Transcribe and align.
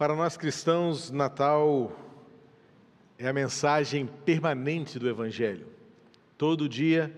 Para 0.00 0.16
nós 0.16 0.34
cristãos, 0.34 1.10
Natal 1.10 1.94
é 3.18 3.28
a 3.28 3.34
mensagem 3.34 4.06
permanente 4.06 4.98
do 4.98 5.06
Evangelho. 5.06 5.66
Todo 6.38 6.66
dia, 6.66 7.14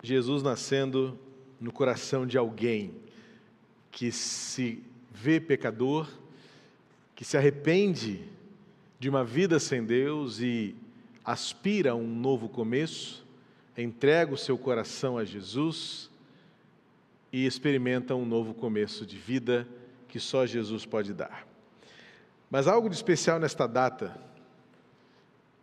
Jesus 0.00 0.40
nascendo 0.40 1.18
no 1.60 1.72
coração 1.72 2.24
de 2.24 2.38
alguém 2.38 2.94
que 3.90 4.12
se 4.12 4.80
vê 5.10 5.40
pecador, 5.40 6.08
que 7.16 7.24
se 7.24 7.36
arrepende 7.36 8.22
de 9.00 9.08
uma 9.08 9.24
vida 9.24 9.58
sem 9.58 9.82
Deus 9.82 10.38
e 10.38 10.76
aspira 11.24 11.90
a 11.90 11.96
um 11.96 12.06
novo 12.06 12.48
começo, 12.48 13.26
entrega 13.76 14.32
o 14.32 14.38
seu 14.38 14.56
coração 14.56 15.18
a 15.18 15.24
Jesus 15.24 16.08
e 17.32 17.44
experimenta 17.44 18.14
um 18.14 18.24
novo 18.24 18.54
começo 18.54 19.04
de 19.04 19.18
vida 19.18 19.66
que 20.06 20.20
só 20.20 20.46
Jesus 20.46 20.86
pode 20.86 21.12
dar. 21.12 21.49
Mas 22.50 22.66
algo 22.66 22.88
de 22.88 22.96
especial 22.96 23.38
nesta 23.38 23.68
data, 23.68 24.20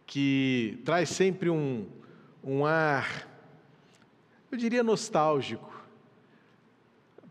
que 0.06 0.80
traz 0.86 1.10
sempre 1.10 1.50
um, 1.50 1.86
um 2.42 2.66
ar, 2.66 3.28
eu 4.50 4.58
diria 4.58 4.82
nostálgico, 4.82 5.86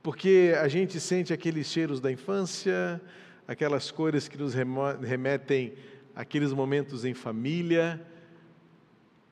porque 0.02 0.54
a 0.60 0.68
gente 0.68 1.00
sente 1.00 1.32
aqueles 1.32 1.68
cheiros 1.68 2.00
da 2.00 2.12
infância, 2.12 3.00
aquelas 3.48 3.90
cores 3.90 4.28
que 4.28 4.36
nos 4.36 4.52
remetem 4.52 5.72
àqueles 6.14 6.52
momentos 6.52 7.06
em 7.06 7.14
família, 7.14 8.06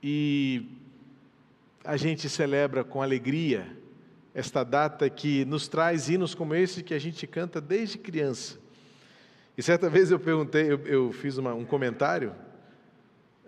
e 0.03 0.67
a 1.85 1.99
gente 1.99 2.31
celebra 2.31 2.83
com 2.83 3.03
alegria 3.03 3.77
esta 4.33 4.65
data 4.65 5.09
que 5.11 5.45
nos 5.45 5.69
traz 5.69 6.09
hinos 6.09 6.35
como 6.35 6.55
esse 6.55 6.83
que 6.83 6.95
a 6.95 6.99
gente 6.99 7.27
canta 7.27 7.61
desde 7.61 7.99
criança. 7.99 8.64
E 9.57 9.63
certa 9.63 9.89
vez 9.89 10.11
eu 10.11 10.19
perguntei, 10.19 10.73
eu, 10.73 10.79
eu 10.85 11.13
fiz 11.13 11.39
uma, 11.39 11.55
um 11.55 11.65
comentário 11.65 12.35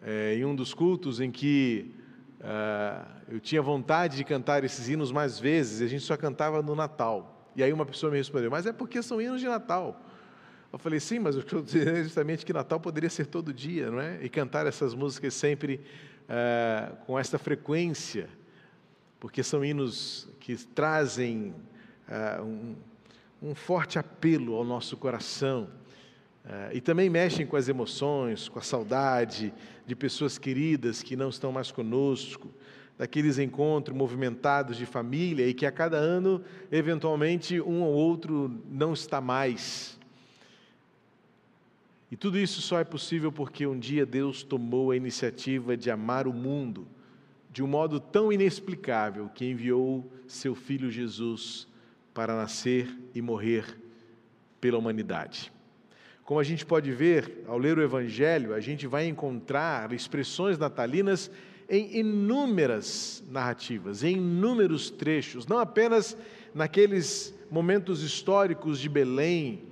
é, 0.01 0.37
em 0.37 0.45
um 0.45 0.55
dos 0.55 0.73
cultos 0.73 1.21
em 1.21 1.33
que 1.33 1.93
uh, 2.41 3.07
eu 3.29 3.41
tinha 3.41 3.61
vontade 3.61 4.17
de 4.17 4.23
cantar 4.23 4.63
esses 4.63 4.89
hinos 4.89 5.11
mais 5.11 5.37
vezes, 5.41 5.81
e 5.81 5.85
a 5.85 5.89
gente 5.89 6.05
só 6.05 6.17
cantava 6.17 6.63
no 6.63 6.77
Natal. 6.77 7.51
E 7.57 7.63
aí 7.63 7.73
uma 7.73 7.85
pessoa 7.85 8.13
me 8.13 8.19
respondeu, 8.19 8.49
mas 8.53 8.67
é 8.67 8.73
porque 8.73 9.03
são 9.03 9.21
hinos 9.21 9.41
de 9.41 9.49
Natal. 9.49 10.01
Eu 10.73 10.79
falei, 10.79 11.01
sim, 11.01 11.19
mas 11.19 11.35
eu 11.35 11.41
estou 11.41 11.61
dizendo 11.61 12.05
justamente 12.05 12.47
que 12.47 12.53
Natal 12.53 12.79
poderia 12.79 13.11
ser 13.11 13.27
todo 13.27 13.53
dia, 13.53 13.91
não 13.91 14.01
é? 14.01 14.23
E 14.23 14.29
cantar 14.29 14.65
essas 14.65 14.95
músicas 14.95 15.35
sempre 15.35 15.81
uh, 16.29 16.97
com 17.05 17.19
esta 17.19 17.37
frequência, 17.37 18.29
porque 19.19 19.43
são 19.43 19.65
hinos 19.65 20.29
que 20.39 20.55
trazem 20.55 21.53
uh, 22.09 22.45
um, 22.45 22.77
um 23.43 23.55
forte 23.57 23.99
apelo 23.99 24.55
ao 24.55 24.63
nosso 24.63 24.97
coração 24.97 25.69
e 26.73 26.81
também 26.81 27.11
mexem 27.11 27.45
com 27.47 27.57
as 27.57 27.69
emoções, 27.69 28.49
com 28.49 28.59
a 28.59 28.63
saudade 28.63 29.53
de 29.85 29.97
pessoas 29.97 30.39
queridas 30.39 31.03
que 31.03 31.17
não 31.17 31.29
estão 31.29 31.51
mais 31.51 31.73
conosco, 31.73 32.53
daqueles 32.97 33.39
encontros 33.39 33.97
movimentados 33.97 34.77
de 34.77 34.87
família 34.87 35.47
e 35.47 35.53
que 35.53 35.67
a 35.67 35.73
cada 35.73 35.97
ano, 35.97 36.43
eventualmente, 36.71 37.61
um 37.61 37.83
ou 37.83 37.93
outro 37.93 38.63
não 38.71 38.93
está 38.93 39.21
mais. 39.21 39.99
E 42.11 42.17
tudo 42.17 42.39
isso 42.39 42.63
só 42.63 42.79
é 42.79 42.85
possível 42.85 43.33
porque 43.33 43.67
um 43.67 43.79
dia 43.79 44.07
Deus 44.07 44.43
tomou 44.43 44.93
a 44.93 44.97
iniciativa 44.97 45.77
de 45.77 45.91
amar 45.91 46.27
o 46.27 46.33
mundo 46.33 46.87
de 47.51 47.63
um 47.63 47.67
modo 47.67 47.99
tão 47.99 48.31
inexplicável 48.31 49.31
que 49.35 49.45
enviou 49.45 50.13
seu 50.27 50.55
filho 50.55 50.91
Jesus 50.91 51.67
para 52.13 52.37
nascer 52.37 52.95
e 53.15 53.21
morrer 53.23 53.79
pela 54.61 54.79
humanidade. 54.79 55.56
Como 56.27 56.41
a 56.41 56.43
gente 56.43 56.67
pode 56.67 56.91
ver 56.91 57.45
ao 57.47 57.57
ler 57.57 57.79
o 57.79 57.83
Evangelho, 57.83 58.53
a 58.53 58.59
gente 58.59 58.85
vai 58.85 59.07
encontrar 59.07 59.93
expressões 59.93 60.59
natalinas 60.59 61.31
em 61.71 61.99
inúmeras 61.99 63.23
narrativas, 63.31 64.03
em 64.03 64.17
inúmeros 64.17 64.91
trechos, 64.91 65.47
não 65.47 65.57
apenas 65.57 66.17
naqueles 66.53 67.33
momentos 67.49 68.03
históricos 68.03 68.81
de 68.81 68.89
Belém, 68.89 69.63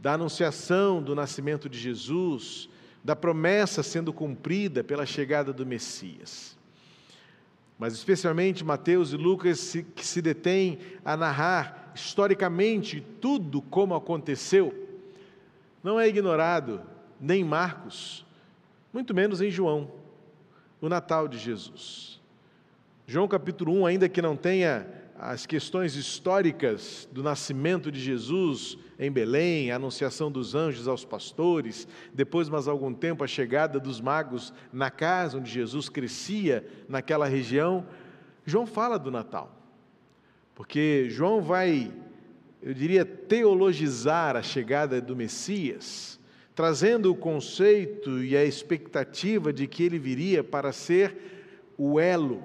da 0.00 0.12
anunciação 0.12 1.02
do 1.02 1.12
nascimento 1.12 1.68
de 1.68 1.76
Jesus, 1.76 2.68
da 3.02 3.16
promessa 3.16 3.82
sendo 3.82 4.12
cumprida 4.12 4.84
pela 4.84 5.04
chegada 5.04 5.52
do 5.52 5.66
Messias. 5.66 6.56
Mas 7.76 7.94
especialmente 7.94 8.62
Mateus 8.62 9.12
e 9.12 9.16
Lucas 9.16 9.74
que 9.96 10.06
se 10.06 10.22
detêm 10.22 10.78
a 11.04 11.16
narrar 11.16 11.90
historicamente 11.96 13.04
tudo 13.20 13.60
como 13.60 13.92
aconteceu 13.92 14.86
não 15.82 15.98
é 15.98 16.08
ignorado 16.08 16.82
nem 17.20 17.42
em 17.42 17.44
Marcos, 17.44 18.24
muito 18.92 19.14
menos 19.14 19.40
em 19.40 19.50
João, 19.50 19.90
o 20.80 20.88
Natal 20.88 21.28
de 21.28 21.38
Jesus. 21.38 22.20
João 23.06 23.28
capítulo 23.28 23.72
1, 23.82 23.86
ainda 23.86 24.08
que 24.08 24.22
não 24.22 24.36
tenha 24.36 24.86
as 25.18 25.44
questões 25.44 25.96
históricas 25.96 27.06
do 27.12 27.22
nascimento 27.22 27.92
de 27.92 28.00
Jesus 28.00 28.78
em 28.98 29.10
Belém, 29.10 29.70
a 29.70 29.76
anunciação 29.76 30.32
dos 30.32 30.54
anjos 30.54 30.88
aos 30.88 31.04
pastores, 31.04 31.86
depois, 32.14 32.48
mais 32.48 32.66
algum 32.66 32.94
tempo, 32.94 33.22
a 33.22 33.26
chegada 33.26 33.78
dos 33.78 34.00
magos 34.00 34.52
na 34.72 34.90
casa 34.90 35.36
onde 35.36 35.50
Jesus 35.50 35.88
crescia 35.88 36.66
naquela 36.88 37.26
região, 37.26 37.86
João 38.46 38.66
fala 38.66 38.98
do 38.98 39.10
Natal. 39.10 39.54
Porque 40.54 41.06
João 41.10 41.42
vai 41.42 41.92
eu 42.62 42.74
diria, 42.74 43.04
teologizar 43.04 44.36
a 44.36 44.42
chegada 44.42 45.00
do 45.00 45.16
Messias, 45.16 46.20
trazendo 46.54 47.10
o 47.10 47.16
conceito 47.16 48.22
e 48.22 48.36
a 48.36 48.44
expectativa 48.44 49.52
de 49.52 49.66
que 49.66 49.82
ele 49.82 49.98
viria 49.98 50.44
para 50.44 50.72
ser 50.72 51.72
o 51.78 51.98
elo, 51.98 52.42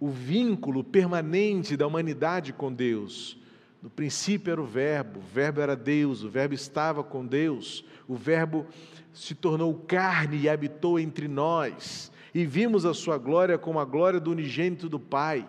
o 0.00 0.08
vínculo 0.08 0.82
permanente 0.82 1.76
da 1.76 1.86
humanidade 1.86 2.52
com 2.52 2.72
Deus. 2.72 3.38
No 3.80 3.88
princípio 3.88 4.50
era 4.50 4.60
o 4.60 4.66
Verbo, 4.66 5.20
o 5.20 5.22
Verbo 5.22 5.60
era 5.60 5.76
Deus, 5.76 6.24
o 6.24 6.28
Verbo 6.28 6.54
estava 6.54 7.04
com 7.04 7.24
Deus, 7.24 7.84
o 8.08 8.16
Verbo 8.16 8.66
se 9.12 9.34
tornou 9.34 9.74
carne 9.74 10.38
e 10.38 10.48
habitou 10.48 10.98
entre 10.98 11.28
nós, 11.28 12.10
e 12.34 12.44
vimos 12.44 12.84
a 12.84 12.92
sua 12.92 13.16
glória 13.16 13.56
como 13.56 13.78
a 13.78 13.84
glória 13.84 14.18
do 14.18 14.30
unigênito 14.30 14.88
do 14.88 14.98
Pai. 14.98 15.46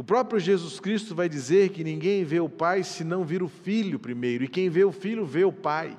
O 0.00 0.02
próprio 0.02 0.40
Jesus 0.40 0.80
Cristo 0.80 1.14
vai 1.14 1.28
dizer 1.28 1.68
que 1.68 1.84
ninguém 1.84 2.24
vê 2.24 2.40
o 2.40 2.48
Pai 2.48 2.82
se 2.82 3.04
não 3.04 3.22
vir 3.22 3.42
o 3.42 3.48
Filho 3.48 3.98
primeiro, 3.98 4.42
e 4.42 4.48
quem 4.48 4.70
vê 4.70 4.82
o 4.82 4.90
Filho 4.90 5.26
vê 5.26 5.44
o 5.44 5.52
Pai. 5.52 5.94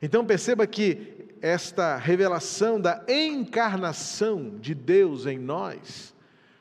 Então 0.00 0.24
perceba 0.24 0.68
que 0.68 1.26
esta 1.42 1.96
revelação 1.96 2.80
da 2.80 3.04
encarnação 3.08 4.56
de 4.60 4.72
Deus 4.72 5.26
em 5.26 5.36
nós 5.36 6.14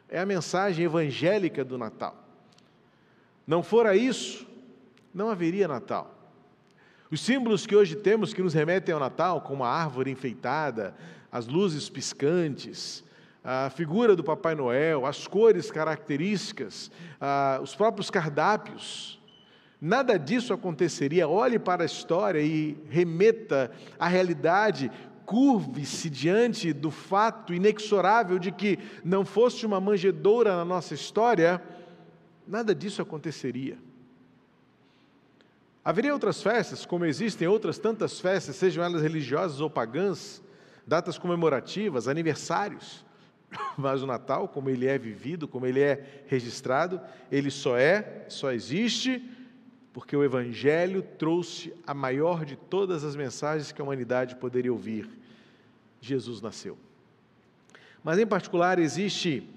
é 0.10 0.20
a 0.20 0.26
mensagem 0.26 0.84
evangélica 0.84 1.64
do 1.64 1.78
Natal. 1.78 2.28
Não 3.46 3.62
fora 3.62 3.96
isso, 3.96 4.48
não 5.14 5.30
haveria 5.30 5.68
Natal. 5.68 6.12
Os 7.12 7.22
símbolos 7.22 7.68
que 7.68 7.76
hoje 7.76 7.96
temos 7.96 8.34
que 8.34 8.42
nos 8.42 8.56
remetem 8.56 8.96
ao 8.96 9.00
Natal, 9.00 9.42
como 9.42 9.64
a 9.64 9.70
árvore 9.70 10.10
enfeitada, 10.10 10.96
as 11.32 11.46
luzes 11.46 11.88
piscantes, 11.88 13.04
a 13.50 13.70
figura 13.70 14.14
do 14.14 14.26
Papai 14.26 14.56
Noel, 14.56 15.06
as 15.06 15.26
cores 15.26 15.72
características, 15.72 16.92
os 17.64 17.74
próprios 17.74 18.10
cardápios. 18.10 19.18
Nada 19.80 20.20
disso 20.20 20.52
aconteceria. 20.52 21.30
Olhe 21.30 21.58
para 21.58 21.84
a 21.84 21.86
história 21.86 22.42
e 22.42 22.78
remeta 22.90 23.72
à 23.98 24.06
realidade, 24.06 24.92
curve-se 25.26 26.10
diante 26.10 26.74
do 26.74 26.92
fato 26.92 27.54
inexorável 27.54 28.38
de 28.38 28.52
que 28.52 28.78
não 29.02 29.24
fosse 29.24 29.66
uma 29.66 29.80
manjedoura 29.80 30.58
na 30.58 30.66
nossa 30.66 30.94
história, 30.94 31.64
nada 32.46 32.76
disso 32.76 33.02
aconteceria. 33.02 33.78
Haveria 35.86 36.12
outras 36.12 36.44
festas, 36.44 36.86
como 36.86 37.06
existem 37.06 37.48
outras 37.48 37.78
tantas 37.80 38.20
festas, 38.20 38.58
sejam 38.58 38.84
elas 38.84 39.02
religiosas 39.02 39.62
ou 39.62 39.70
pagãs, 39.70 40.44
datas 40.86 41.18
comemorativas, 41.18 42.10
aniversários. 42.10 43.07
Mas 43.78 44.02
o 44.02 44.08
Natal, 44.08 44.48
como 44.48 44.70
ele 44.70 44.88
é 44.88 44.98
vivido, 44.98 45.48
como 45.48 45.66
ele 45.66 45.80
é 45.80 46.24
registrado, 46.28 47.00
ele 47.32 47.52
só 47.52 47.78
é, 47.78 48.26
só 48.28 48.52
existe, 48.52 49.24
porque 49.94 50.16
o 50.16 50.24
Evangelho 50.24 51.02
trouxe 51.02 51.74
a 51.86 51.94
maior 51.94 52.46
de 52.46 52.56
todas 52.56 53.04
as 53.04 53.16
mensagens 53.16 53.72
que 53.72 53.82
a 53.82 53.84
humanidade 53.84 54.36
poderia 54.36 54.72
ouvir: 54.72 55.10
Jesus 56.00 56.42
nasceu. 56.42 56.78
Mas 58.04 58.20
em 58.20 58.28
particular 58.28 58.80
existe 58.80 59.48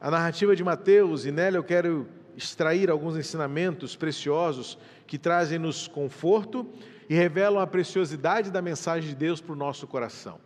a 0.00 0.10
narrativa 0.10 0.56
de 0.56 0.64
Mateus, 0.64 1.26
e 1.26 1.32
nela 1.32 1.56
eu 1.56 1.64
quero 1.64 2.06
extrair 2.36 2.90
alguns 2.90 3.16
ensinamentos 3.16 3.94
preciosos 3.94 4.78
que 5.06 5.18
trazem-nos 5.18 5.86
conforto 5.86 6.66
e 7.08 7.14
revelam 7.14 7.60
a 7.60 7.66
preciosidade 7.66 8.50
da 8.50 8.62
mensagem 8.62 9.10
de 9.10 9.14
Deus 9.14 9.40
para 9.40 9.52
o 9.52 9.56
nosso 9.56 9.86
coração 9.86 10.40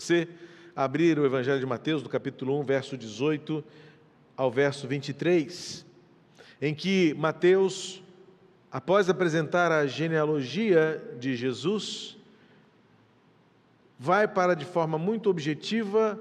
você 0.00 0.28
abrir 0.74 1.18
o 1.18 1.24
Evangelho 1.24 1.58
de 1.58 1.66
Mateus, 1.66 2.02
do 2.02 2.08
capítulo 2.08 2.58
1, 2.60 2.64
verso 2.64 2.96
18 2.96 3.64
ao 4.36 4.50
verso 4.50 4.86
23, 4.86 5.86
em 6.60 6.74
que 6.74 7.14
Mateus 7.14 8.02
após 8.70 9.08
apresentar 9.08 9.72
a 9.72 9.86
genealogia 9.86 11.02
de 11.18 11.34
Jesus, 11.34 12.18
vai 13.98 14.28
para, 14.28 14.54
de 14.54 14.66
forma 14.66 14.98
muito 14.98 15.30
objetiva, 15.30 16.20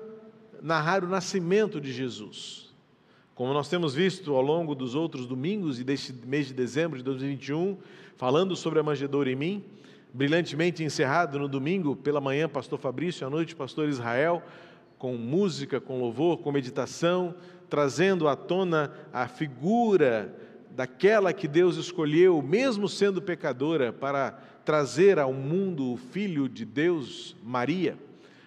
narrar 0.62 1.04
o 1.04 1.08
nascimento 1.10 1.82
de 1.82 1.92
Jesus. 1.92 2.74
Como 3.34 3.52
nós 3.52 3.68
temos 3.68 3.94
visto 3.94 4.34
ao 4.34 4.42
longo 4.42 4.74
dos 4.74 4.96
outros 4.96 5.28
domingos 5.28 5.82
e 5.82 5.84
deste 5.84 6.14
mês 6.14 6.48
de 6.48 6.54
dezembro 6.54 6.98
de 6.98 7.04
2021, 7.04 7.78
falando 8.16 8.56
sobre 8.56 8.80
a 8.80 8.84
manjedoura 8.84 9.30
em 9.30 9.36
mim, 9.36 9.64
brilhantemente 10.16 10.82
encerrado 10.82 11.38
no 11.38 11.46
domingo 11.46 11.94
pela 11.94 12.22
manhã, 12.22 12.48
pastor 12.48 12.80
Fabrício, 12.80 13.28
à 13.28 13.30
noite, 13.30 13.54
pastor 13.54 13.90
Israel, 13.90 14.42
com 14.98 15.18
música, 15.18 15.82
com 15.82 16.00
louvor, 16.00 16.38
com 16.38 16.54
meditação, 16.54 17.36
trazendo 17.70 18.30
à 18.30 18.34
tona 18.34 18.94
a 19.12 19.28
figura 19.28 20.34
daquela 20.72 21.34
que 21.34 21.50
Deus 21.50 21.76
escolheu, 21.76 22.42
mesmo 22.42 22.88
sendo 22.88 23.22
pecadora, 23.22 23.92
para 23.92 24.32
trazer 24.64 25.20
ao 25.20 25.34
mundo 25.34 25.92
o 25.92 25.98
Filho 25.98 26.48
de 26.48 26.64
Deus, 26.64 27.36
Maria. 27.44 27.98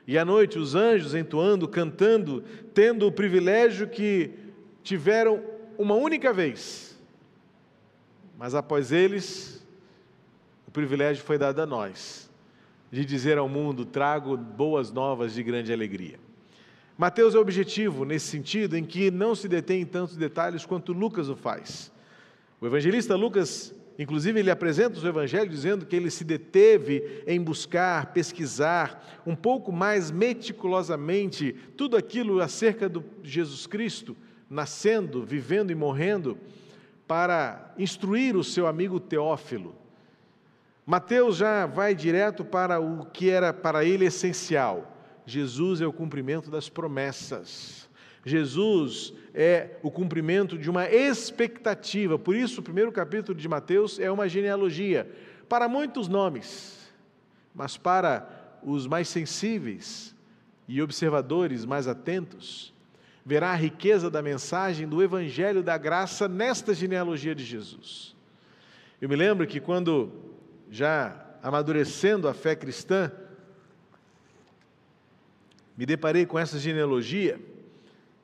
E 0.07 0.17
à 0.17 0.25
noite 0.25 0.59
os 0.59 0.75
anjos 0.75 1.15
entoando, 1.15 1.69
cantando, 1.69 2.43
tendo 2.73 3.07
o 3.07 3.13
privilégio 3.13 3.87
que 3.87 4.31
tiveram 4.83 5.43
uma 5.77 5.95
única 5.95 6.33
vez. 6.33 6.99
Mas 8.39 8.55
após 8.55 8.91
eles, 8.91 9.59
o 10.69 10.71
privilégio 10.71 11.25
foi 11.25 11.39
dado 11.39 11.63
a 11.63 11.67
nós, 11.67 12.31
de 12.93 13.03
dizer 13.03 13.39
ao 13.39 13.49
mundo: 13.49 13.87
trago 13.87 14.37
boas 14.37 14.93
novas 14.93 15.33
de 15.33 15.43
grande 15.43 15.73
alegria. 15.73 16.21
Mateus 16.99 17.35
é 17.35 17.39
objetivo 17.39 18.05
nesse 18.05 18.27
sentido, 18.27 18.77
em 18.77 18.85
que 18.85 19.11
não 19.11 19.35
se 19.35 19.49
detém 19.49 19.81
em 19.81 19.87
tantos 19.87 20.15
detalhes 20.15 20.67
quanto 20.67 20.93
Lucas 20.93 21.31
o 21.31 21.35
faz. 21.35 21.91
O 22.61 22.67
evangelista 22.67 23.17
Lucas 23.17 23.75
Inclusive, 23.99 24.39
ele 24.39 24.51
apresenta 24.51 25.01
o 25.01 25.09
Evangelho 25.09 25.51
dizendo 25.51 25.85
que 25.85 25.97
ele 25.97 26.09
se 26.09 26.23
deteve 26.23 27.25
em 27.27 27.43
buscar, 27.43 28.13
pesquisar 28.13 29.21
um 29.27 29.35
pouco 29.35 29.73
mais 29.73 30.09
meticulosamente 30.09 31.53
tudo 31.77 31.97
aquilo 31.97 32.41
acerca 32.41 32.89
do 32.89 33.05
Jesus 33.25 33.67
Cristo, 33.67 34.17
nascendo, 34.49 35.25
vivendo 35.25 35.73
e 35.73 35.75
morrendo, 35.75 36.39
para 37.09 37.75
instruir 37.77 38.37
o 38.37 38.45
seu 38.45 38.69
amigo 38.69 39.01
Teófilo. 39.01 39.75
Mateus 40.89 41.37
já 41.37 41.67
vai 41.67 41.95
direto 41.95 42.43
para 42.43 42.81
o 42.81 43.05
que 43.05 43.29
era 43.29 43.53
para 43.53 43.85
ele 43.85 44.07
essencial: 44.07 44.91
Jesus 45.27 45.83
é 45.83 45.87
o 45.87 45.93
cumprimento 45.93 46.51
das 46.51 46.71
promessas. 46.71 47.91
Jesus 48.25 49.13
é 49.35 49.77
o 49.83 49.91
cumprimento 49.91 50.57
de 50.57 50.71
uma 50.71 50.89
expectativa. 50.89 52.19
Por 52.19 52.35
isso, 52.35 52.63
o 52.63 52.65
primeiro 52.65 52.91
capítulo 52.91 53.39
de 53.39 53.47
Mateus 53.47 53.99
é 53.99 54.11
uma 54.11 54.31
genealogia 54.31 55.07
para 55.47 55.69
muitos 55.69 56.09
nomes, 56.09 56.91
mas 57.55 57.77
para 57.77 58.59
os 58.63 58.87
mais 58.87 59.09
sensíveis 59.09 60.17
e 60.67 60.81
observadores 60.81 61.67
mais 61.67 61.87
atentos, 61.87 62.73
verá 63.27 63.51
a 63.51 63.57
riqueza 63.57 64.11
da 64.11 64.23
mensagem 64.23 64.89
do 64.89 65.03
evangelho 65.03 65.63
da 65.63 65.77
graça 65.77 66.27
nesta 66.27 66.73
genealogia 66.73 67.35
de 67.35 67.45
Jesus. 67.45 68.17
Eu 69.03 69.09
me 69.11 69.17
lembro 69.17 69.47
que 69.47 69.61
quando 69.61 70.28
já 70.71 71.25
amadurecendo 71.43 72.29
a 72.29 72.35
fé 72.35 72.55
cristã, 72.55 73.11
me 75.77 75.87
deparei 75.87 76.27
com 76.27 76.39
essa 76.39 76.59
genealogia, 76.59 77.41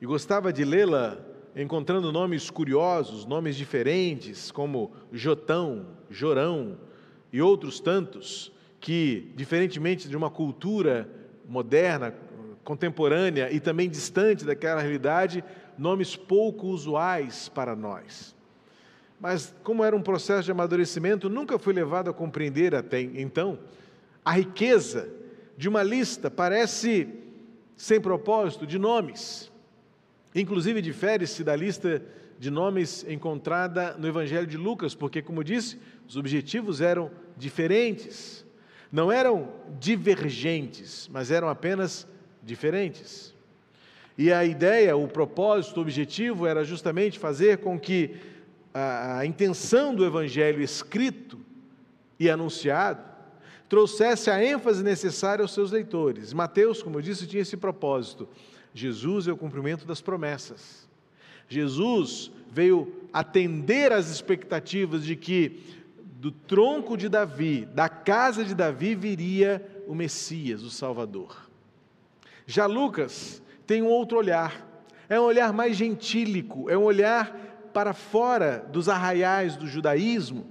e 0.00 0.06
gostava 0.06 0.52
de 0.52 0.64
lê-la 0.64 1.18
encontrando 1.56 2.10
nomes 2.10 2.50
curiosos, 2.50 3.24
nomes 3.24 3.56
diferentes, 3.56 4.50
como 4.50 4.92
Jotão, 5.12 5.86
Jorão 6.10 6.76
e 7.32 7.40
outros 7.40 7.78
tantos, 7.78 8.52
que, 8.80 9.32
diferentemente 9.36 10.08
de 10.08 10.16
uma 10.16 10.28
cultura 10.28 11.08
moderna, 11.48 12.12
contemporânea 12.64 13.52
e 13.52 13.60
também 13.60 13.88
distante 13.88 14.44
daquela 14.44 14.80
realidade, 14.80 15.44
nomes 15.78 16.16
pouco 16.16 16.66
usuais 16.66 17.48
para 17.48 17.76
nós. 17.76 18.33
Mas, 19.20 19.54
como 19.62 19.84
era 19.84 19.94
um 19.96 20.02
processo 20.02 20.44
de 20.44 20.50
amadurecimento, 20.50 21.28
nunca 21.28 21.58
fui 21.58 21.72
levado 21.72 22.10
a 22.10 22.14
compreender 22.14 22.74
até 22.74 23.00
então 23.00 23.58
a 24.24 24.32
riqueza 24.32 25.08
de 25.56 25.68
uma 25.68 25.82
lista, 25.82 26.30
parece 26.30 27.08
sem 27.76 28.00
propósito, 28.00 28.66
de 28.66 28.78
nomes 28.78 29.52
Inclusive, 30.34 30.82
difere-se 30.82 31.44
da 31.44 31.54
lista 31.54 32.02
de 32.38 32.50
nomes 32.50 33.06
encontrada 33.08 33.96
no 33.96 34.08
Evangelho 34.08 34.46
de 34.46 34.56
Lucas, 34.56 34.94
porque, 34.94 35.22
como 35.22 35.44
disse, 35.44 35.78
os 36.08 36.16
objetivos 36.16 36.80
eram 36.80 37.10
diferentes. 37.36 38.44
Não 38.90 39.12
eram 39.12 39.48
divergentes, 39.78 41.08
mas 41.12 41.30
eram 41.30 41.48
apenas 41.48 42.06
diferentes. 42.42 43.32
E 44.18 44.32
a 44.32 44.44
ideia, 44.44 44.96
o 44.96 45.06
propósito, 45.06 45.78
o 45.78 45.82
objetivo 45.82 46.46
era 46.46 46.64
justamente 46.64 47.16
fazer 47.18 47.58
com 47.58 47.78
que 47.78 48.16
a, 48.74 49.24
intenção 49.24 49.94
do 49.94 50.04
Evangelho 50.04 50.60
escrito 50.60 51.38
e 52.18 52.28
anunciado 52.28 53.14
trouxesse 53.68 54.30
a 54.30 54.44
ênfase 54.44 54.82
necessária 54.82 55.42
aos 55.42 55.54
seus 55.54 55.70
leitores. 55.70 56.32
Mateus, 56.32 56.82
como 56.82 56.98
eu 56.98 57.02
disse, 57.02 57.26
tinha 57.26 57.42
esse 57.42 57.56
propósito 57.56 58.28
Jesus 58.74 59.28
é 59.28 59.32
o 59.32 59.36
cumprimento 59.36 59.86
das 59.86 60.00
promessas. 60.00 60.88
Jesus 61.48 62.32
veio 62.50 62.92
atender 63.12 63.92
às 63.92 64.10
expectativas 64.10 65.04
de 65.04 65.14
que 65.14 65.62
do 66.16 66.32
tronco 66.32 66.96
de 66.96 67.08
Davi, 67.08 67.66
da 67.66 67.88
casa 67.88 68.44
de 68.44 68.54
Davi, 68.54 68.94
viria 68.96 69.64
o 69.86 69.94
Messias, 69.94 70.62
o 70.62 70.70
Salvador. 70.70 71.48
Já 72.46 72.66
Lucas 72.66 73.40
tem 73.66 73.80
um 73.82 73.86
outro 73.86 74.18
olhar, 74.18 74.66
é 75.08 75.20
um 75.20 75.24
olhar 75.24 75.52
mais 75.52 75.76
gentílico, 75.76 76.68
é 76.68 76.76
um 76.76 76.82
olhar 76.82 77.53
para 77.74 77.92
fora 77.92 78.64
dos 78.70 78.88
arraiais 78.88 79.56
do 79.56 79.66
judaísmo, 79.66 80.46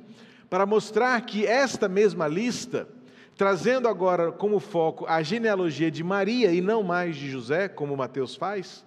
para 0.49 0.65
mostrar 0.65 1.19
que 1.21 1.47
esta 1.47 1.87
mesma 1.87 2.27
lista 2.27 2.87
trazendo 3.35 3.87
agora 3.87 4.31
como 4.31 4.59
foco 4.59 5.05
a 5.07 5.23
genealogia 5.23 5.89
de 5.89 6.03
Maria 6.03 6.51
e 6.51 6.61
não 6.61 6.83
mais 6.83 7.15
de 7.15 7.29
José, 7.31 7.67
como 7.67 7.97
Mateus 7.97 8.35
faz, 8.35 8.85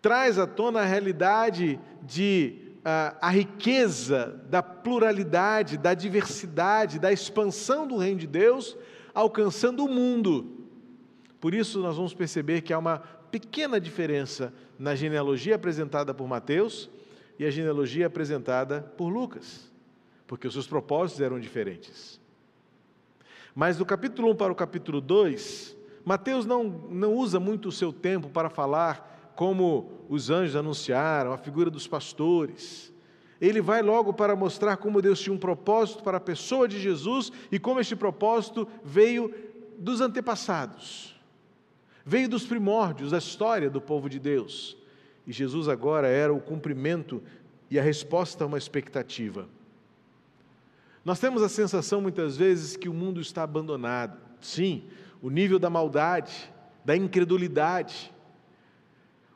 traz 0.00 0.38
à 0.38 0.46
tona 0.46 0.80
a 0.80 0.84
realidade 0.84 1.78
de 2.02 2.54
uh, 2.78 3.16
a 3.20 3.28
riqueza 3.28 4.40
da 4.48 4.62
pluralidade, 4.62 5.76
da 5.76 5.92
diversidade, 5.92 6.98
da 6.98 7.12
expansão 7.12 7.86
do 7.86 7.98
reino 7.98 8.20
de 8.20 8.26
Deus, 8.26 8.76
alcançando 9.12 9.84
o 9.84 9.88
mundo. 9.88 10.66
Por 11.40 11.52
isso, 11.52 11.80
nós 11.80 11.96
vamos 11.96 12.14
perceber 12.14 12.62
que 12.62 12.72
há 12.72 12.78
uma 12.78 12.98
pequena 13.30 13.78
diferença 13.78 14.54
na 14.78 14.94
genealogia 14.94 15.56
apresentada 15.56 16.14
por 16.14 16.26
Mateus 16.26 16.88
e 17.38 17.44
a 17.44 17.50
genealogia 17.50 18.06
apresentada 18.06 18.80
por 18.96 19.08
Lucas, 19.08 19.70
porque 20.26 20.46
os 20.46 20.52
seus 20.52 20.66
propósitos 20.66 21.20
eram 21.20 21.38
diferentes. 21.38 22.20
Mas 23.54 23.76
do 23.76 23.86
capítulo 23.86 24.30
1 24.32 24.36
para 24.36 24.52
o 24.52 24.56
capítulo 24.56 25.00
2, 25.00 25.76
Mateus 26.04 26.44
não, 26.44 26.64
não 26.64 27.14
usa 27.14 27.40
muito 27.40 27.68
o 27.68 27.72
seu 27.72 27.92
tempo 27.92 28.28
para 28.28 28.50
falar 28.50 29.32
como 29.34 30.04
os 30.08 30.30
anjos 30.30 30.56
anunciaram, 30.56 31.32
a 31.32 31.38
figura 31.38 31.70
dos 31.70 31.86
pastores. 31.86 32.92
Ele 33.40 33.60
vai 33.60 33.82
logo 33.82 34.12
para 34.12 34.34
mostrar 34.34 34.78
como 34.78 35.02
Deus 35.02 35.20
tinha 35.20 35.34
um 35.34 35.38
propósito 35.38 36.02
para 36.02 36.16
a 36.16 36.20
pessoa 36.20 36.66
de 36.66 36.80
Jesus 36.80 37.30
e 37.52 37.58
como 37.58 37.80
este 37.80 37.94
propósito 37.94 38.66
veio 38.82 39.32
dos 39.78 40.00
antepassados, 40.00 41.14
veio 42.04 42.28
dos 42.28 42.46
primórdios 42.46 43.10
da 43.10 43.18
história 43.18 43.68
do 43.68 43.80
povo 43.80 44.08
de 44.08 44.18
Deus. 44.18 44.76
E 45.26 45.32
Jesus 45.32 45.68
agora 45.68 46.08
era 46.08 46.32
o 46.32 46.40
cumprimento 46.40 47.22
e 47.70 47.78
a 47.78 47.82
resposta 47.82 48.44
a 48.44 48.46
uma 48.46 48.58
expectativa. 48.58 49.48
Nós 51.04 51.18
temos 51.18 51.42
a 51.42 51.48
sensação 51.48 52.00
muitas 52.00 52.36
vezes 52.36 52.76
que 52.76 52.88
o 52.88 52.94
mundo 52.94 53.20
está 53.20 53.42
abandonado. 53.42 54.18
Sim, 54.40 54.84
o 55.20 55.30
nível 55.30 55.58
da 55.58 55.70
maldade, 55.70 56.52
da 56.84 56.96
incredulidade. 56.96 58.12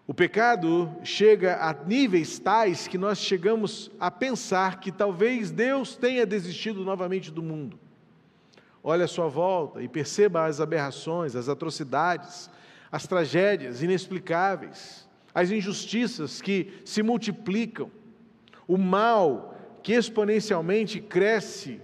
O 0.07 0.15
pecado 0.15 0.93
chega 1.05 1.57
a 1.57 1.73
níveis 1.73 2.39
tais 2.39 2.89
que 2.89 2.99
nós 2.99 3.19
chegamos 3.19 3.91
a 3.99 4.11
pensar 4.11 4.81
que 4.81 4.91
talvez 4.91 5.51
Deus 5.51 5.97
tenha 5.97 6.27
desistido 6.27 6.85
novamente 6.85 7.31
do 7.31 7.43
mundo. 7.43 7.79
Olhe 8.83 9.03
à 9.03 9.09
sua 9.09 9.29
volta 9.29 9.83
e 9.83 9.89
perceba 9.89 10.47
as 10.47 10.61
aberrações, 10.61 11.37
as 11.37 11.49
atrocidades, 11.49 12.51
as 12.91 13.07
tragédias 13.07 13.83
inexplicáveis, 13.83 15.09
as 15.35 15.51
injustiças 15.51 16.41
que 16.41 16.73
se 16.85 17.03
multiplicam, 17.03 17.91
o 18.67 18.77
mal 18.77 19.57
que 19.83 19.93
exponencialmente 19.93 21.01
cresce 21.01 21.81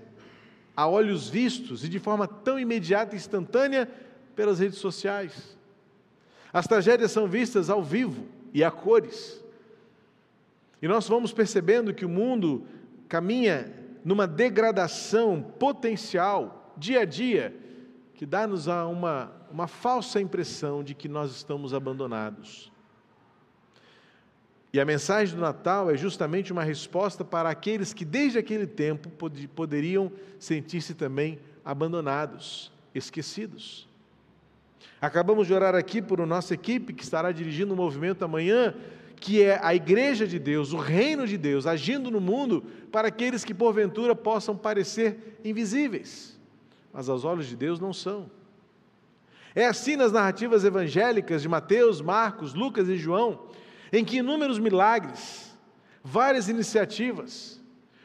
a 0.76 0.86
olhos 0.86 1.28
vistos 1.28 1.84
e 1.84 1.88
de 1.88 1.98
forma 1.98 2.28
tão 2.28 2.58
imediata 2.58 3.14
e 3.14 3.18
instantânea 3.18 3.88
pelas 4.34 4.58
redes 4.58 4.78
sociais. 4.78 5.56
As 6.52 6.66
tragédias 6.66 7.10
são 7.10 7.26
vistas 7.26 7.70
ao 7.70 7.82
vivo 7.82 8.26
e 8.52 8.62
a 8.62 8.70
cores. 8.70 9.42
E 10.80 10.86
nós 10.86 11.08
vamos 11.08 11.32
percebendo 11.32 11.94
que 11.94 12.04
o 12.04 12.08
mundo 12.08 12.66
caminha 13.08 13.72
numa 14.04 14.26
degradação 14.26 15.42
potencial, 15.58 16.72
dia 16.76 17.00
a 17.00 17.04
dia, 17.04 17.56
que 18.14 18.26
dá-nos 18.26 18.66
uma, 18.66 19.32
uma 19.50 19.66
falsa 19.66 20.20
impressão 20.20 20.84
de 20.84 20.94
que 20.94 21.08
nós 21.08 21.30
estamos 21.32 21.74
abandonados. 21.74 22.70
E 24.76 24.80
a 24.80 24.85
mensagem 24.85 25.35
do 25.35 25.40
Natal 25.40 25.90
é 25.90 25.97
justamente 25.97 26.52
uma 26.52 26.62
resposta 26.62 27.25
para 27.25 27.49
aqueles 27.49 27.95
que, 27.95 28.04
desde 28.04 28.37
aquele 28.37 28.66
tempo, 28.66 29.09
pod 29.09 29.49
poderiam 29.49 30.12
sentir-se 30.38 30.92
também 30.92 31.38
abandonados, 31.64 32.71
esquecidos. 32.95 33.88
Acabamos 35.00 35.47
de 35.47 35.54
orar 35.54 35.75
aqui 35.75 36.02
por 36.02 36.18
nossa 36.26 36.52
equipe 36.52 36.92
que 36.92 37.02
estará 37.02 37.33
dirigindo 37.33 37.73
o 37.73 37.76
movimento 37.76 38.23
amanhã, 38.23 38.75
que 39.18 39.42
é 39.42 39.59
a 39.62 39.75
Igreja 39.75 40.26
de 40.26 40.38
Deus, 40.38 40.75
o 40.75 40.76
Reino 40.76 41.26
de 41.26 41.38
Deus, 41.38 41.66
agindo 41.66 42.11
no 42.11 42.21
mundo 42.21 42.62
para 42.92 43.09
aqueles 43.09 43.47
que 43.47 43.54
porventura 43.54 44.14
possam 44.14 44.54
parecer 44.54 45.38
invisíveis, 45.42 46.38
mas 46.92 47.09
aos 47.09 47.25
olhos 47.25 47.47
de 47.47 47.56
Deus 47.56 47.80
não 47.80 47.95
são. 47.95 48.30
É 49.54 49.64
assim 49.64 49.97
nas 49.97 50.12
narrativas 50.12 50.66
evangélicas 50.66 51.40
de 51.40 51.49
Mateus, 51.49 52.02
Marcos, 52.02 52.52
Lucas 52.52 52.90
e 52.90 52.99
João, 52.99 53.47
em 53.96 54.04
que 54.04 54.18
inúmeros 54.18 54.58
milagres, 54.58 55.56
várias 56.04 56.50
iniciativas, 56.50 57.62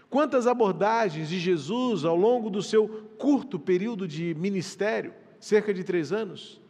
quantas 0.10 0.48
abordagens 0.48 1.28
de 1.28 1.38
Jesus 1.38 2.06
ao 2.06 2.16
longo 2.16 2.50
do 2.50 2.64
seu 2.64 2.88
curto 3.18 3.60
período 3.60 4.08
de 4.08 4.34
ministério, 4.36 5.14
cerca 5.38 5.74
de 5.74 5.84
três 5.84 6.14
anos, 6.14 6.62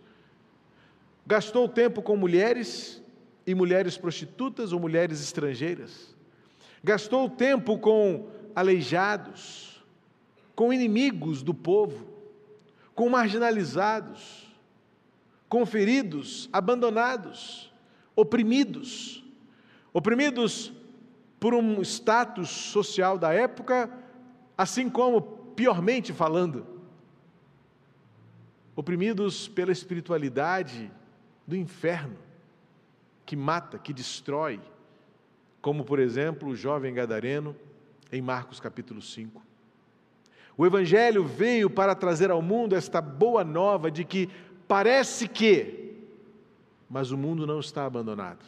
gastou 1.24 1.70
tempo 1.70 2.02
com 2.02 2.18
mulheres 2.18 3.00
e 3.46 3.54
mulheres 3.54 3.96
prostitutas 3.96 4.74
ou 4.74 4.80
mulheres 4.80 5.22
estrangeiras, 5.22 6.16
gastou 6.84 7.30
tempo 7.30 7.78
com 7.78 8.28
aleijados, 8.56 9.84
com 10.56 10.74
inimigos 10.74 11.44
do 11.44 11.54
povo, 11.54 12.08
com 12.96 13.08
marginalizados, 13.08 14.52
com 15.48 15.64
feridos, 15.64 16.50
abandonados, 16.52 17.71
oprimidos, 18.16 19.24
oprimidos 19.94 20.74
por 21.40 21.54
um 21.54 21.82
status 21.82 22.50
social 22.50 23.18
da 23.18 23.34
época, 23.34 23.90
assim 24.58 24.90
como, 24.90 25.22
piormente 25.56 26.14
falando, 26.14 26.66
oprimidos 28.76 29.48
pela 29.48 29.72
espiritualidade 29.72 30.92
do 31.48 31.56
inferno, 31.56 32.18
que 33.26 33.36
mata, 33.36 33.80
que 33.80 33.94
destrói, 33.94 34.62
como 35.62 35.84
por 35.84 36.00
exemplo 36.00 36.50
o 36.50 36.56
jovem 36.56 36.94
gadareno 36.94 37.56
em 38.12 38.22
Marcos 38.22 38.60
capítulo 38.60 39.02
5. 39.02 39.42
O 40.58 40.66
Evangelho 40.66 41.24
veio 41.24 41.70
para 41.70 41.96
trazer 41.96 42.30
ao 42.30 42.42
mundo 42.42 42.76
esta 42.76 43.02
boa 43.02 43.44
nova 43.44 43.90
de 43.90 44.04
que 44.04 44.30
parece 44.68 45.28
que, 45.28 45.91
mas 46.92 47.10
o 47.12 47.18
mundo 47.18 47.48
não 47.48 47.60
está 47.60 47.86
abandonado. 47.86 48.46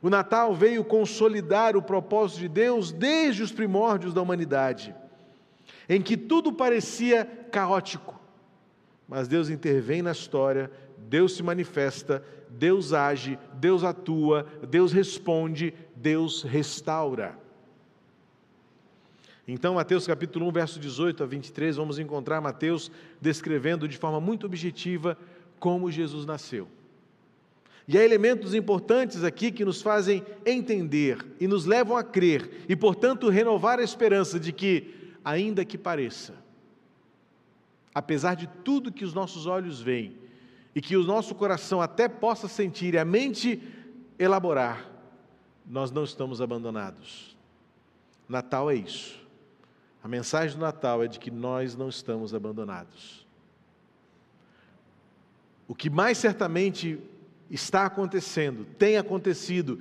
O 0.00 0.08
Natal 0.08 0.54
veio 0.54 0.84
consolidar 0.84 1.76
o 1.76 1.82
propósito 1.82 2.40
de 2.40 2.48
Deus 2.48 2.92
desde 2.92 3.42
os 3.42 3.52
primórdios 3.52 4.14
da 4.14 4.22
humanidade, 4.22 4.94
em 5.88 6.00
que 6.00 6.16
tudo 6.16 6.52
parecia 6.52 7.26
caótico, 7.50 8.18
mas 9.08 9.28
Deus 9.28 9.50
intervém 9.50 10.00
na 10.00 10.12
história 10.12 10.70
Deus 11.08 11.36
se 11.36 11.42
manifesta, 11.42 12.24
Deus 12.50 12.92
age, 12.92 13.38
Deus 13.54 13.84
atua, 13.84 14.46
Deus 14.68 14.92
responde, 14.92 15.74
Deus 15.94 16.42
restaura. 16.42 17.38
Então, 19.46 19.74
Mateus 19.74 20.06
capítulo 20.06 20.46
1, 20.48 20.52
verso 20.52 20.80
18 20.80 21.22
a 21.22 21.26
23, 21.26 21.76
vamos 21.76 21.98
encontrar 21.98 22.40
Mateus 22.40 22.90
descrevendo 23.20 23.86
de 23.86 23.98
forma 23.98 24.20
muito 24.20 24.46
objetiva 24.46 25.18
como 25.58 25.90
Jesus 25.90 26.24
nasceu. 26.24 26.66
E 27.86 27.98
há 27.98 28.04
elementos 28.04 28.54
importantes 28.54 29.22
aqui 29.22 29.52
que 29.52 29.64
nos 29.64 29.82
fazem 29.82 30.24
entender 30.46 31.24
e 31.38 31.46
nos 31.46 31.66
levam 31.66 31.96
a 31.96 32.02
crer 32.02 32.64
e, 32.68 32.74
portanto, 32.74 33.28
renovar 33.28 33.78
a 33.78 33.82
esperança 33.82 34.40
de 34.40 34.52
que, 34.52 35.12
ainda 35.22 35.64
que 35.64 35.76
pareça, 35.76 36.34
apesar 37.94 38.34
de 38.34 38.46
tudo 38.64 38.92
que 38.92 39.04
os 39.04 39.12
nossos 39.12 39.46
olhos 39.46 39.80
veem, 39.80 40.16
e 40.74 40.80
que 40.80 40.96
o 40.96 41.04
nosso 41.04 41.34
coração 41.34 41.80
até 41.80 42.08
possa 42.08 42.48
sentir 42.48 42.94
e 42.94 42.98
a 42.98 43.04
mente 43.04 43.62
elaborar, 44.18 44.90
nós 45.64 45.90
não 45.90 46.04
estamos 46.04 46.40
abandonados. 46.40 47.36
Natal 48.28 48.70
é 48.70 48.74
isso. 48.74 49.22
A 50.02 50.08
mensagem 50.08 50.56
do 50.56 50.62
Natal 50.62 51.02
é 51.02 51.06
de 51.06 51.18
que 51.18 51.30
nós 51.30 51.76
não 51.76 51.88
estamos 51.88 52.34
abandonados. 52.34 53.24
O 55.68 55.74
que 55.74 55.88
mais 55.88 56.18
certamente 56.18 56.98
está 57.54 57.86
acontecendo, 57.86 58.66
tem 58.78 58.96
acontecido 58.96 59.78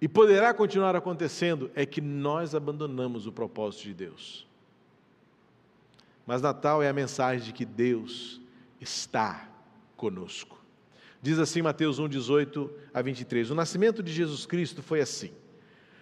e 0.00 0.08
poderá 0.08 0.52
continuar 0.52 0.94
acontecendo 0.94 1.70
é 1.74 1.84
que 1.84 2.00
nós 2.00 2.54
abandonamos 2.54 3.26
o 3.26 3.32
propósito 3.32 3.84
de 3.84 3.94
Deus. 3.94 4.46
Mas 6.26 6.42
Natal 6.42 6.82
é 6.82 6.88
a 6.88 6.92
mensagem 6.92 7.46
de 7.46 7.52
que 7.52 7.64
Deus 7.64 8.40
está 8.80 9.48
conosco. 9.96 10.58
Diz 11.20 11.38
assim 11.38 11.62
Mateus 11.62 11.98
1, 11.98 12.08
18 12.08 12.70
a 12.92 13.02
23: 13.02 13.50
O 13.50 13.54
nascimento 13.54 14.02
de 14.02 14.12
Jesus 14.12 14.46
Cristo 14.46 14.82
foi 14.82 15.00
assim. 15.00 15.32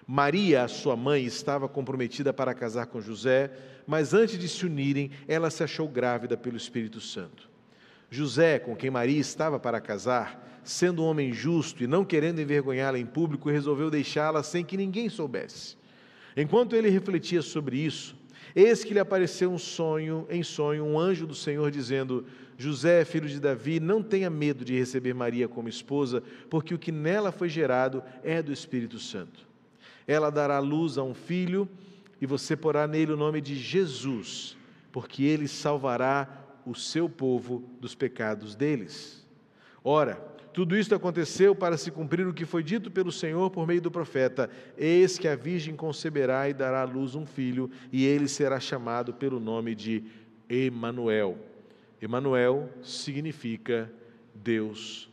Maria, 0.06 0.68
sua 0.68 0.94
mãe, 0.94 1.24
estava 1.24 1.68
comprometida 1.68 2.32
para 2.32 2.54
casar 2.54 2.86
com 2.86 3.00
José, 3.00 3.50
mas 3.86 4.14
antes 4.14 4.38
de 4.38 4.48
se 4.48 4.64
unirem, 4.64 5.10
ela 5.26 5.50
se 5.50 5.64
achou 5.64 5.88
grávida 5.88 6.36
pelo 6.36 6.56
Espírito 6.56 7.00
Santo. 7.00 7.48
José, 8.10 8.58
com 8.58 8.76
quem 8.76 8.90
Maria 8.90 9.18
estava 9.18 9.58
para 9.58 9.80
casar, 9.80 10.55
sendo 10.66 11.02
um 11.02 11.06
homem 11.06 11.32
justo 11.32 11.82
e 11.82 11.86
não 11.86 12.04
querendo 12.04 12.40
envergonhá-la 12.40 12.98
em 12.98 13.06
público, 13.06 13.48
resolveu 13.48 13.88
deixá-la 13.88 14.42
sem 14.42 14.64
que 14.64 14.76
ninguém 14.76 15.08
soubesse. 15.08 15.76
Enquanto 16.36 16.74
ele 16.74 16.90
refletia 16.90 17.40
sobre 17.40 17.78
isso, 17.78 18.16
eis 18.54 18.84
que 18.84 18.92
lhe 18.92 18.98
apareceu 18.98 19.50
um 19.50 19.58
sonho, 19.58 20.26
em 20.28 20.42
sonho, 20.42 20.84
um 20.84 20.98
anjo 20.98 21.26
do 21.26 21.34
Senhor 21.34 21.70
dizendo: 21.70 22.26
José, 22.58 23.04
filho 23.04 23.28
de 23.28 23.38
Davi, 23.38 23.78
não 23.78 24.02
tenha 24.02 24.28
medo 24.28 24.64
de 24.64 24.76
receber 24.76 25.14
Maria 25.14 25.48
como 25.48 25.68
esposa, 25.68 26.22
porque 26.50 26.74
o 26.74 26.78
que 26.78 26.92
nela 26.92 27.30
foi 27.30 27.48
gerado 27.48 28.02
é 28.22 28.42
do 28.42 28.52
Espírito 28.52 28.98
Santo. 28.98 29.46
Ela 30.06 30.30
dará 30.30 30.58
luz 30.58 30.98
a 30.98 31.02
um 31.02 31.14
filho 31.14 31.68
e 32.20 32.26
você 32.26 32.56
porá 32.56 32.86
nele 32.86 33.12
o 33.12 33.16
nome 33.16 33.40
de 33.40 33.56
Jesus, 33.56 34.56
porque 34.90 35.22
ele 35.22 35.46
salvará 35.46 36.44
o 36.66 36.74
seu 36.74 37.08
povo 37.08 37.62
dos 37.80 37.94
pecados 37.94 38.54
deles. 38.54 39.24
Ora, 39.84 40.35
tudo 40.56 40.74
isto 40.74 40.94
aconteceu 40.94 41.54
para 41.54 41.76
se 41.76 41.90
cumprir 41.90 42.26
o 42.26 42.32
que 42.32 42.46
foi 42.46 42.62
dito 42.62 42.90
pelo 42.90 43.12
Senhor 43.12 43.50
por 43.50 43.66
meio 43.66 43.82
do 43.82 43.90
profeta: 43.90 44.48
Eis 44.74 45.18
que 45.18 45.28
a 45.28 45.36
virgem 45.36 45.76
conceberá 45.76 46.48
e 46.48 46.54
dará 46.54 46.80
à 46.80 46.84
luz 46.84 47.14
um 47.14 47.26
filho, 47.26 47.70
e 47.92 48.06
ele 48.06 48.26
será 48.26 48.58
chamado 48.58 49.12
pelo 49.12 49.38
nome 49.38 49.74
de 49.74 50.02
Emanuel 50.48 51.38
Emanuel 52.00 52.70
significa 52.82 53.92
Deus 54.34 55.10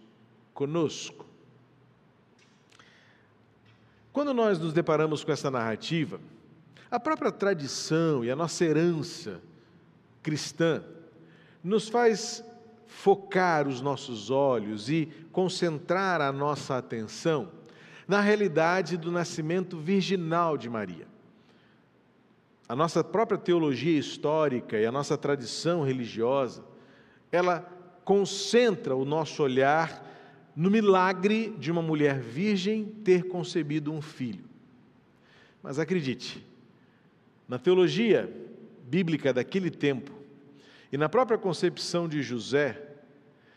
conosco. 0.54 1.26
Quando 4.14 4.34
nós 4.34 4.58
nos 4.58 4.72
deparamos 4.72 5.26
com 5.26 5.32
essa 5.34 5.52
narrativa, 5.52 6.22
a 6.90 7.02
própria 7.02 7.34
tradição 7.34 8.24
e 8.24 8.32
a 8.32 8.36
nossa 8.36 8.64
herança 8.64 9.42
cristã 10.22 10.82
nos 11.62 11.90
faz 11.90 12.42
focar 12.94 13.68
os 13.68 13.82
nossos 13.82 14.30
olhos 14.30 14.90
e 14.90 15.10
concentrar 15.32 16.22
a 16.22 16.32
nossa 16.32 16.78
atenção 16.78 17.52
na 18.08 18.22
realidade 18.22 18.98
do 18.98 19.12
nascimento 19.12 19.78
virginal 19.78 20.58
de 20.58 20.70
Maria. 20.70 21.08
A 22.70 22.76
nossa 22.76 23.04
própria 23.04 23.38
teologia 23.38 24.00
histórica 24.00 24.78
e 24.78 24.86
a 24.86 24.92
nossa 24.92 25.18
tradição 25.18 25.84
religiosa 25.84 26.64
ela 27.32 27.68
concentra 28.06 28.96
o 28.96 29.04
nosso 29.04 29.42
olhar 29.42 30.10
no 30.56 30.70
milagre 30.70 31.54
de 31.58 31.72
uma 31.72 31.82
mulher 31.82 32.20
virgem 32.20 32.86
ter 33.04 33.28
concebido 33.28 33.92
um 33.92 34.02
filho. 34.02 34.46
Mas 35.62 35.80
acredite, 35.80 36.46
na 37.50 37.58
teologia 37.58 38.32
bíblica 38.88 39.34
daquele 39.34 39.72
tempo 39.72 40.23
e 40.94 40.98
na 40.98 41.10
própria 41.10 41.40
concepção 41.40 42.08
de 42.08 42.22
José, 42.22 42.80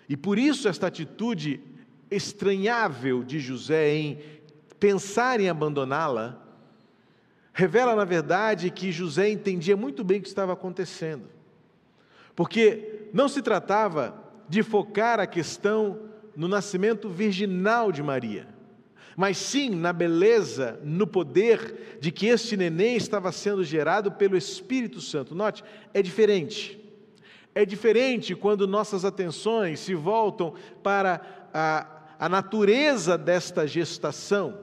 e 0.08 0.16
por 0.16 0.38
isso 0.38 0.68
esta 0.68 0.86
atitude 0.86 1.60
estranhável 2.10 3.22
de 3.22 3.38
José 3.38 3.94
em 3.94 4.18
pensar 4.80 5.38
em 5.38 5.50
abandoná-la, 5.50 6.42
revela 7.52 7.94
na 7.94 8.06
verdade 8.06 8.70
que 8.70 8.90
José 8.90 9.28
entendia 9.28 9.76
muito 9.76 10.02
bem 10.02 10.18
o 10.18 10.22
que 10.22 10.28
estava 10.28 10.54
acontecendo. 10.54 11.28
Porque 12.34 13.10
não 13.12 13.28
se 13.28 13.42
tratava 13.42 14.14
de 14.48 14.62
focar 14.62 15.20
a 15.20 15.26
questão 15.26 16.08
no 16.34 16.48
nascimento 16.48 17.06
virginal 17.10 17.92
de 17.92 18.02
Maria, 18.02 18.48
mas 19.14 19.36
sim 19.36 19.68
na 19.68 19.92
beleza, 19.92 20.80
no 20.82 21.06
poder 21.06 21.98
de 22.00 22.10
que 22.10 22.28
este 22.28 22.56
neném 22.56 22.96
estava 22.96 23.30
sendo 23.30 23.62
gerado 23.62 24.10
pelo 24.10 24.38
Espírito 24.38 25.02
Santo. 25.02 25.34
Note, 25.34 25.62
é 25.92 26.00
diferente. 26.00 26.85
É 27.56 27.64
diferente 27.64 28.34
quando 28.34 28.68
nossas 28.68 29.02
atenções 29.02 29.80
se 29.80 29.94
voltam 29.94 30.52
para 30.82 31.22
a, 31.54 31.86
a 32.18 32.28
natureza 32.28 33.16
desta 33.16 33.66
gestação, 33.66 34.58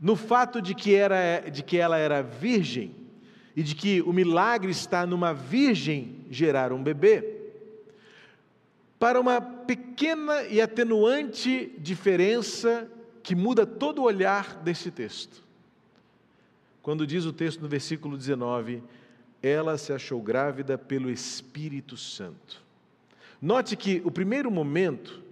no 0.00 0.16
fato 0.16 0.60
de 0.60 0.74
que, 0.74 0.92
era, 0.92 1.48
de 1.48 1.62
que 1.62 1.78
ela 1.78 1.96
era 1.96 2.20
virgem 2.20 2.96
e 3.54 3.62
de 3.62 3.76
que 3.76 4.02
o 4.02 4.12
milagre 4.12 4.72
está 4.72 5.06
numa 5.06 5.32
virgem 5.32 6.26
gerar 6.30 6.72
um 6.72 6.82
bebê 6.82 7.42
para 8.98 9.20
uma 9.20 9.40
pequena 9.40 10.42
e 10.42 10.60
atenuante 10.60 11.72
diferença 11.78 12.90
que 13.22 13.36
muda 13.36 13.64
todo 13.64 14.00
o 14.00 14.04
olhar 14.04 14.56
desse 14.64 14.90
texto. 14.90 15.44
Quando 16.82 17.06
diz 17.06 17.24
o 17.24 17.32
texto 17.32 17.60
no 17.60 17.68
versículo 17.68 18.16
19, 18.16 18.82
ela 19.46 19.76
se 19.76 19.92
achou 19.92 20.22
grávida 20.22 20.78
pelo 20.78 21.10
Espírito 21.10 21.98
Santo. 21.98 22.64
Note 23.40 23.76
que 23.76 24.00
o 24.02 24.10
primeiro 24.10 24.50
momento 24.50 25.22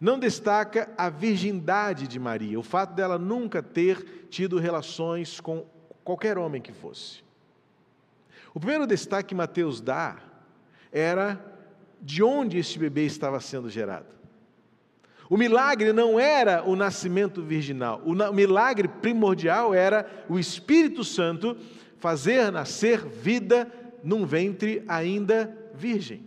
não 0.00 0.16
destaca 0.16 0.88
a 0.96 1.08
virgindade 1.08 2.06
de 2.06 2.20
Maria, 2.20 2.60
o 2.60 2.62
fato 2.62 2.94
dela 2.94 3.18
nunca 3.18 3.60
ter 3.60 4.28
tido 4.30 4.58
relações 4.58 5.40
com 5.40 5.66
qualquer 6.04 6.38
homem 6.38 6.62
que 6.62 6.72
fosse. 6.72 7.24
O 8.54 8.60
primeiro 8.60 8.86
destaque 8.86 9.30
que 9.30 9.34
Mateus 9.34 9.80
dá 9.80 10.18
era 10.92 11.44
de 12.00 12.22
onde 12.22 12.58
este 12.58 12.78
bebê 12.78 13.06
estava 13.06 13.40
sendo 13.40 13.68
gerado. 13.68 14.14
O 15.28 15.36
milagre 15.36 15.92
não 15.92 16.20
era 16.20 16.62
o 16.62 16.76
nascimento 16.76 17.42
virginal, 17.42 18.00
o 18.04 18.32
milagre 18.32 18.86
primordial 18.86 19.74
era 19.74 20.08
o 20.28 20.38
Espírito 20.38 21.02
Santo 21.02 21.56
fazer 21.98 22.50
nascer 22.50 23.04
vida 23.06 23.70
num 24.02 24.24
ventre 24.24 24.82
ainda 24.86 25.56
virgem. 25.74 26.24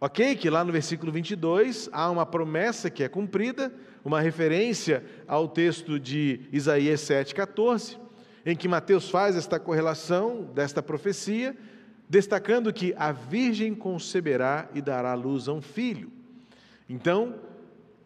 Ok? 0.00 0.34
Que 0.36 0.48
lá 0.48 0.64
no 0.64 0.72
versículo 0.72 1.12
22 1.12 1.88
há 1.92 2.10
uma 2.10 2.24
promessa 2.24 2.88
que 2.88 3.04
é 3.04 3.08
cumprida, 3.08 3.72
uma 4.04 4.20
referência 4.20 5.04
ao 5.28 5.46
texto 5.46 6.00
de 6.00 6.40
Isaías 6.50 7.00
7,14, 7.02 7.98
em 8.46 8.56
que 8.56 8.66
Mateus 8.66 9.10
faz 9.10 9.36
esta 9.36 9.60
correlação 9.60 10.48
desta 10.54 10.82
profecia 10.82 11.54
destacando 12.10 12.72
que 12.72 12.92
a 12.98 13.12
virgem 13.12 13.72
conceberá 13.72 14.68
e 14.74 14.82
dará 14.82 15.14
luz 15.14 15.46
a 15.46 15.52
um 15.52 15.62
filho. 15.62 16.10
Então, 16.88 17.36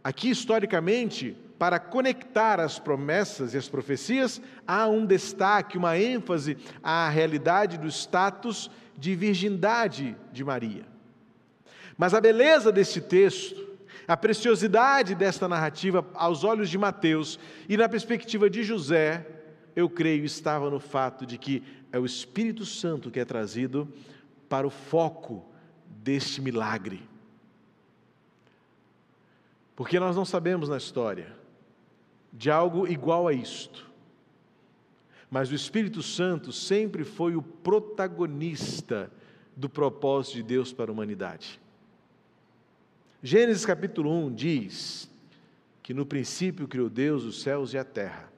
aqui 0.05 0.29
historicamente, 0.29 1.35
para 1.59 1.79
conectar 1.79 2.59
as 2.59 2.79
promessas 2.79 3.55
e 3.55 3.57
as 3.57 3.69
profecias, 3.69 4.41
há 4.67 4.87
um 4.87 5.07
destaque, 5.07 5.79
uma 5.79 5.99
ênfase 5.99 6.57
à 6.83 7.09
realidade 7.09 7.79
do 7.79 7.89
status 7.89 8.71
de 8.97 9.15
virgindade 9.15 10.17
de 10.33 10.45
Maria. 10.45 10.85
Mas 11.97 12.13
a 12.13 12.21
beleza 12.21 12.73
desse 12.73 13.01
texto, 13.01 13.69
a 14.07 14.17
preciosidade 14.17 15.15
desta 15.15 15.49
narrativa 15.49 16.07
aos 16.15 16.43
olhos 16.43 16.69
de 16.69 16.77
Mateus 16.77 17.39
e 17.69 17.77
na 17.77 17.89
perspectiva 17.89 18.51
de 18.51 18.63
José, 18.63 19.27
eu 19.77 19.89
creio, 19.89 20.25
estava 20.25 20.71
no 20.71 20.81
fato 20.81 21.25
de 21.25 21.39
que 21.39 21.63
é 21.93 21.99
o 21.99 22.05
Espírito 22.05 22.67
Santo 22.67 23.11
que 23.11 23.21
é 23.21 23.25
trazido 23.25 23.89
para 24.49 24.67
o 24.67 24.71
foco 24.71 25.45
deste 25.87 26.41
milagre. 26.41 27.09
Porque 29.77 29.99
nós 29.99 30.15
não 30.15 30.25
sabemos 30.25 30.69
na 30.69 30.77
história 30.77 31.44
de 32.35 32.51
algo 32.51 32.87
igual 32.89 33.29
a 33.29 33.33
isto. 33.33 33.89
Mas 35.31 35.51
o 35.51 35.55
Espírito 35.55 36.03
Santo 36.03 36.53
sempre 36.53 37.05
foi 37.05 37.37
o 37.37 37.43
protagonista 37.43 39.11
do 39.57 39.69
propósito 39.69 40.35
de 40.35 40.43
Deus 40.43 40.73
para 40.73 40.91
a 40.91 40.93
humanidade. 40.93 41.61
Gênesis 43.23 43.65
capítulo 43.65 44.11
1 44.27 44.35
diz 44.35 45.11
que 45.83 45.95
no 45.95 46.05
princípio 46.05 46.69
criou 46.69 46.91
Deus 46.91 47.25
os 47.25 47.41
céus 47.41 47.73
e 47.73 47.79
a 47.79 47.85
terra. 47.85 48.31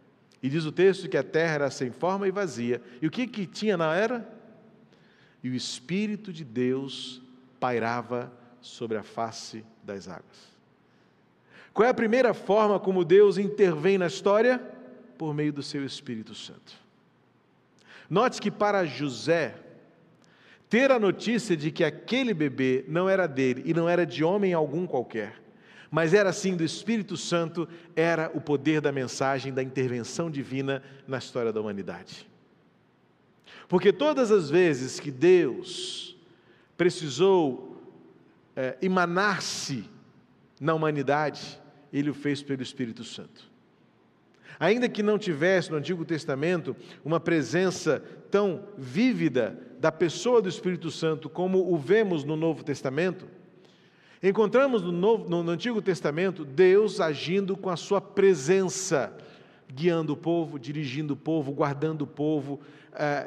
E 0.42 0.49
diz 0.49 0.64
o 0.64 0.73
texto 0.73 1.09
que 1.09 1.16
a 1.16 1.23
terra 1.23 1.55
era 1.55 1.71
sem 1.71 1.90
forma 1.90 2.29
e 2.29 2.31
vazia. 2.31 2.83
E 3.01 3.07
o 3.07 3.11
que, 3.11 3.27
que 3.27 3.47
tinha 3.47 3.77
na 3.77 3.94
era? 3.94 4.29
E 5.42 5.49
o 5.49 5.55
Espírito 5.55 6.33
de 6.33 6.44
Deus 6.44 7.23
pairava 7.59 8.33
sobre 8.61 8.97
a 8.97 9.03
face 9.03 9.64
das 9.83 10.07
águas. 10.07 10.56
Qual 11.77 11.87
é 11.87 11.91
a 11.91 11.95
primeira 11.95 12.33
forma 12.33 12.81
como 12.81 13.05
Deus 13.05 13.37
intervém 13.37 13.99
na 13.99 14.07
história? 14.07 14.59
Por 15.19 15.35
meio 15.35 15.53
do 15.53 15.62
seu 15.62 15.85
Espírito 15.85 16.35
Santo. 16.35 16.73
Note 18.09 18.41
que 18.41 18.51
para 18.51 18.87
José, 18.87 19.55
ter 20.71 20.91
a 20.91 20.99
notícia 20.99 21.55
de 21.55 21.71
que 21.71 21.85
aquele 21.85 22.33
bebê 22.33 22.83
não 22.89 23.11
era 23.11 23.27
dele 23.27 23.62
e 23.67 23.75
não 23.75 23.87
era 23.87 24.07
de 24.07 24.25
homem 24.25 24.55
algum 24.55 24.87
qualquer, 24.87 25.39
mas 25.91 26.15
era 26.15 26.31
assim 26.31 26.57
do 26.57 26.65
Espírito 26.65 27.15
Santo, 27.15 27.69
era 27.95 28.31
o 28.33 28.41
poder 28.41 28.81
da 28.81 28.91
mensagem 28.91 29.53
da 29.53 29.62
intervenção 29.62 30.31
divina 30.31 30.83
na 31.07 31.19
história 31.19 31.53
da 31.53 31.61
humanidade. 31.61 32.27
Porque 33.69 33.93
todas 33.93 34.33
as 34.33 34.49
vezes 34.49 34.99
que 34.99 35.11
Deus 35.11 36.17
precisou 36.75 37.77
é, 38.57 38.79
emanar-se 38.81 39.85
na 40.59 40.73
humanidade, 40.73 41.61
Ele 41.97 42.11
o 42.11 42.15
fez 42.15 42.43
pelo 42.43 42.63
Espírito 42.63 43.05
Santo. 43.05 43.51
Ainda 44.59 44.89
que 44.89 45.03
não 45.03 45.19
tivesse 45.19 45.71
no 45.71 45.77
Antigo 45.77 46.05
Testamento 46.05 46.75
uma 47.05 47.21
presença 47.21 48.03
tão 48.31 48.65
vívida 48.77 49.59
da 49.79 49.93
pessoa 49.93 50.41
do 50.41 50.49
Espírito 50.49 50.91
Santo 50.91 51.29
como 51.29 51.73
o 51.73 51.77
vemos 51.77 52.25
no 52.25 52.37
Novo 52.37 52.65
Testamento, 52.65 53.27
Encontramos 54.23 54.83
no, 54.83 54.91
Novo, 54.91 55.29
no, 55.29 55.51
Antigo 55.51 55.83
Testamento 55.83 56.45
Deus 56.45 57.01
agindo 57.01 57.57
com 57.57 57.69
a 57.69 57.77
sua 57.77 58.01
presença, 58.01 59.13
guiando 59.69 60.15
o 60.15 60.17
povo, 60.17 60.59
dirigindo 60.59 61.15
o 61.15 61.17
povo, 61.17 61.53
guardando 61.53 62.03
o 62.03 62.07
povo, 62.07 62.61
é, 62.95 63.27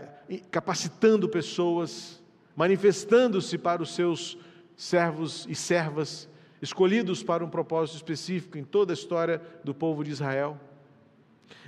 capacitando 0.49 1.29
pessoas, 1.29 2.21
manifestando-se 2.55 3.57
para 3.57 3.83
os 3.83 3.93
seus 3.93 4.37
servos 4.75 5.45
e 5.47 5.53
servas, 5.53 6.27
escolhidos 6.61 7.23
para 7.23 7.43
um 7.43 7.49
propósito 7.49 7.95
específico 7.97 8.57
em 8.57 8.63
toda 8.63 8.93
a 8.93 8.95
história 8.95 9.41
do 9.63 9.73
povo 9.73 10.03
de 10.03 10.11
Israel. 10.11 10.59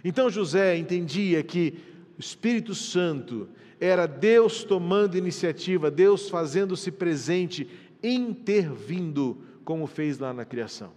Então 0.03 0.29
José 0.29 0.77
entendia 0.77 1.41
que 1.43 1.79
o 2.17 2.19
Espírito 2.19 2.75
Santo 2.75 3.49
era 3.79 4.05
Deus 4.05 4.63
tomando 4.63 5.17
iniciativa, 5.17 5.89
Deus 5.89 6.29
fazendo-se 6.29 6.91
presente 6.91 7.67
intervindo, 8.03 9.43
como 9.63 9.87
fez 9.87 10.19
lá 10.19 10.33
na 10.33 10.45
criação. 10.45 10.91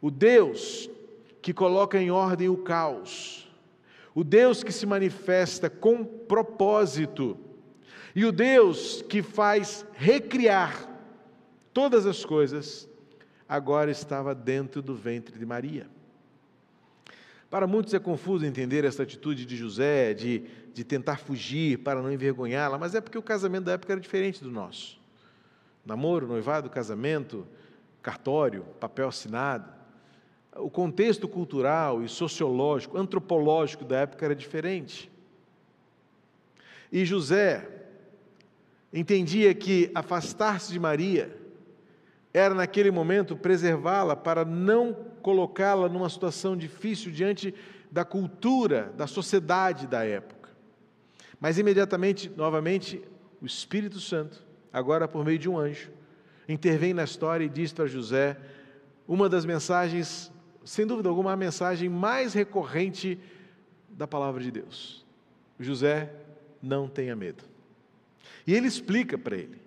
O 0.00 0.10
Deus 0.10 0.90
que 1.40 1.52
coloca 1.52 2.00
em 2.00 2.10
ordem 2.10 2.48
o 2.48 2.56
caos, 2.56 3.48
o 4.14 4.22
Deus 4.22 4.62
que 4.62 4.72
se 4.72 4.86
manifesta 4.86 5.68
com 5.68 6.04
propósito, 6.04 7.36
e 8.14 8.24
o 8.24 8.30
Deus 8.30 9.02
que 9.02 9.22
faz 9.22 9.84
recriar 9.94 10.93
todas 11.74 12.06
as 12.06 12.24
coisas, 12.24 12.88
agora 13.46 13.90
estava 13.90 14.34
dentro 14.34 14.80
do 14.80 14.94
ventre 14.94 15.38
de 15.38 15.44
Maria. 15.44 15.86
Para 17.50 17.66
muitos 17.66 17.92
é 17.92 17.98
confuso 17.98 18.46
entender 18.46 18.84
essa 18.84 19.02
atitude 19.02 19.44
de 19.44 19.56
José, 19.56 20.14
de, 20.14 20.44
de 20.72 20.84
tentar 20.84 21.18
fugir 21.18 21.78
para 21.78 22.00
não 22.00 22.10
envergonhá-la, 22.10 22.78
mas 22.78 22.94
é 22.94 23.00
porque 23.00 23.18
o 23.18 23.22
casamento 23.22 23.64
da 23.64 23.72
época 23.72 23.92
era 23.92 24.00
diferente 24.00 24.42
do 24.42 24.50
nosso 24.50 25.02
namoro, 25.84 26.26
noivado, 26.26 26.70
casamento, 26.70 27.46
cartório, 28.00 28.62
papel 28.80 29.08
assinado. 29.08 29.70
O 30.56 30.70
contexto 30.70 31.28
cultural 31.28 32.02
e 32.02 32.08
sociológico, 32.08 32.96
antropológico 32.96 33.84
da 33.84 33.98
época 33.98 34.24
era 34.24 34.34
diferente. 34.34 35.10
E 36.90 37.04
José 37.04 37.68
entendia 38.92 39.52
que 39.52 39.90
afastar-se 39.94 40.72
de 40.72 40.78
Maria 40.78 41.43
era, 42.34 42.54
naquele 42.54 42.90
momento, 42.90 43.36
preservá-la 43.36 44.14
para 44.14 44.44
não 44.44 44.92
colocá-la 45.22 45.88
numa 45.88 46.10
situação 46.10 46.56
difícil 46.56 47.10
diante 47.10 47.54
da 47.90 48.04
cultura, 48.04 48.92
da 48.96 49.06
sociedade 49.06 49.86
da 49.86 50.04
época. 50.04 50.50
Mas 51.40 51.56
imediatamente, 51.58 52.30
novamente, 52.36 53.00
o 53.40 53.46
Espírito 53.46 54.00
Santo 54.00 54.44
agora 54.74 55.06
por 55.06 55.24
meio 55.24 55.38
de 55.38 55.48
um 55.48 55.56
anjo, 55.56 55.92
intervém 56.48 56.92
na 56.92 57.04
história 57.04 57.44
e 57.44 57.48
diz 57.48 57.72
para 57.72 57.86
José 57.86 58.36
uma 59.06 59.28
das 59.28 59.44
mensagens, 59.44 60.32
sem 60.64 60.84
dúvida 60.84 61.08
alguma, 61.08 61.32
a 61.32 61.36
mensagem 61.36 61.88
mais 61.88 62.34
recorrente 62.34 63.16
da 63.88 64.08
palavra 64.08 64.42
de 64.42 64.50
Deus. 64.50 65.06
José, 65.60 66.12
não 66.60 66.88
tenha 66.88 67.14
medo. 67.14 67.44
E 68.44 68.52
ele 68.52 68.66
explica 68.66 69.16
para 69.16 69.36
ele: 69.36 69.60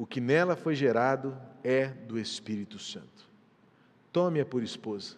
o 0.00 0.06
que 0.06 0.18
nela 0.18 0.56
foi 0.56 0.74
gerado 0.74 1.36
é 1.62 1.88
do 1.88 2.18
Espírito 2.18 2.78
Santo. 2.78 3.28
tome-a 4.10 4.46
por 4.46 4.62
esposa, 4.62 5.14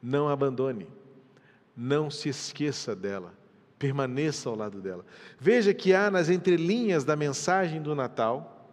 não 0.00 0.28
a 0.28 0.32
abandone, 0.32 0.86
não 1.76 2.08
se 2.08 2.28
esqueça 2.28 2.94
dela, 2.94 3.34
permaneça 3.80 4.48
ao 4.48 4.54
lado 4.54 4.80
dela. 4.80 5.04
Veja 5.40 5.74
que 5.74 5.92
há 5.92 6.08
nas 6.08 6.30
entrelinhas 6.30 7.02
da 7.02 7.16
mensagem 7.16 7.82
do 7.82 7.96
Natal 7.96 8.70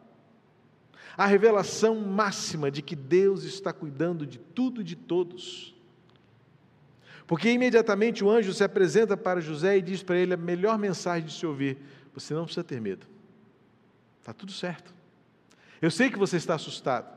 a 1.17 1.25
revelação 1.25 1.95
máxima 1.95 2.69
de 2.69 2.83
que 2.83 2.95
Deus 2.95 3.43
está 3.43 3.73
cuidando 3.73 4.27
de 4.27 4.37
tudo 4.37 4.81
e 4.81 4.83
de 4.83 4.95
todos. 4.95 5.75
Porque 7.25 7.49
imediatamente 7.49 8.23
o 8.23 8.29
anjo 8.29 8.53
se 8.53 8.63
apresenta 8.63 9.17
para 9.17 9.41
José 9.41 9.79
e 9.79 9.81
diz 9.81 10.03
para 10.03 10.15
ele 10.15 10.35
a 10.35 10.37
melhor 10.37 10.77
mensagem 10.77 11.27
de 11.27 11.33
se 11.33 11.43
ouvir: 11.43 11.79
você 12.13 12.35
não 12.35 12.45
precisa 12.45 12.63
ter 12.63 12.79
medo, 12.79 13.07
está 14.21 14.31
tudo 14.31 14.51
certo. 14.51 14.93
Eu 15.83 15.91
sei 15.91 16.09
que 16.09 16.17
você 16.17 16.37
está 16.37 16.55
assustado, 16.55 17.13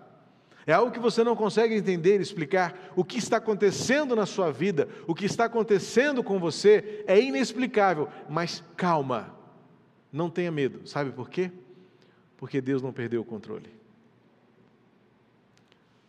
é 0.66 0.72
algo 0.72 0.90
que 0.90 0.98
você 0.98 1.22
não 1.22 1.36
consegue 1.36 1.76
entender, 1.76 2.20
explicar. 2.20 2.92
O 2.96 3.04
que 3.04 3.16
está 3.16 3.36
acontecendo 3.36 4.16
na 4.16 4.26
sua 4.26 4.50
vida, 4.50 4.88
o 5.06 5.14
que 5.14 5.24
está 5.24 5.44
acontecendo 5.44 6.20
com 6.24 6.40
você 6.40 7.04
é 7.06 7.20
inexplicável, 7.20 8.08
mas 8.28 8.64
calma, 8.76 9.32
não 10.12 10.28
tenha 10.28 10.50
medo. 10.50 10.84
Sabe 10.84 11.12
por 11.12 11.30
quê? 11.30 11.52
Porque 12.36 12.60
Deus 12.60 12.82
não 12.82 12.92
perdeu 12.92 13.20
o 13.20 13.24
controle. 13.24 13.70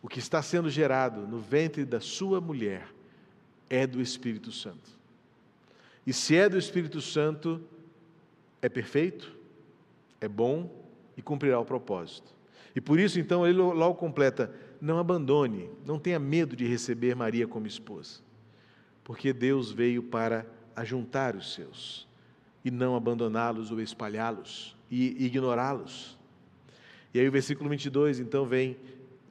O 0.02 0.08
que 0.08 0.18
está 0.18 0.42
sendo 0.42 0.68
gerado 0.68 1.28
no 1.28 1.38
ventre 1.38 1.84
da 1.84 2.00
sua 2.00 2.40
mulher 2.40 2.88
é 3.70 3.86
do 3.86 4.00
Espírito 4.00 4.50
Santo. 4.50 4.98
E 6.04 6.12
se 6.12 6.34
é 6.34 6.48
do 6.48 6.58
Espírito 6.58 7.00
Santo, 7.00 7.62
é 8.60 8.68
perfeito, 8.68 9.32
é 10.20 10.26
bom 10.26 10.68
e 11.16 11.22
cumprirá 11.22 11.60
o 11.60 11.64
propósito. 11.64 12.36
E 12.78 12.80
por 12.80 13.00
isso, 13.00 13.18
então, 13.18 13.44
ele 13.44 13.58
logo 13.58 13.96
completa: 13.96 14.54
não 14.80 15.00
abandone, 15.00 15.68
não 15.84 15.98
tenha 15.98 16.16
medo 16.16 16.54
de 16.54 16.64
receber 16.64 17.16
Maria 17.16 17.44
como 17.44 17.66
esposa, 17.66 18.20
porque 19.02 19.32
Deus 19.32 19.72
veio 19.72 20.00
para 20.00 20.46
ajuntar 20.76 21.34
os 21.34 21.54
seus 21.54 22.06
e 22.64 22.70
não 22.70 22.94
abandoná-los 22.94 23.72
ou 23.72 23.80
espalhá-los 23.80 24.76
e 24.88 25.26
ignorá-los. 25.26 26.16
E 27.12 27.18
aí 27.18 27.26
o 27.26 27.32
versículo 27.32 27.68
22 27.68 28.20
então 28.20 28.46
vem 28.46 28.76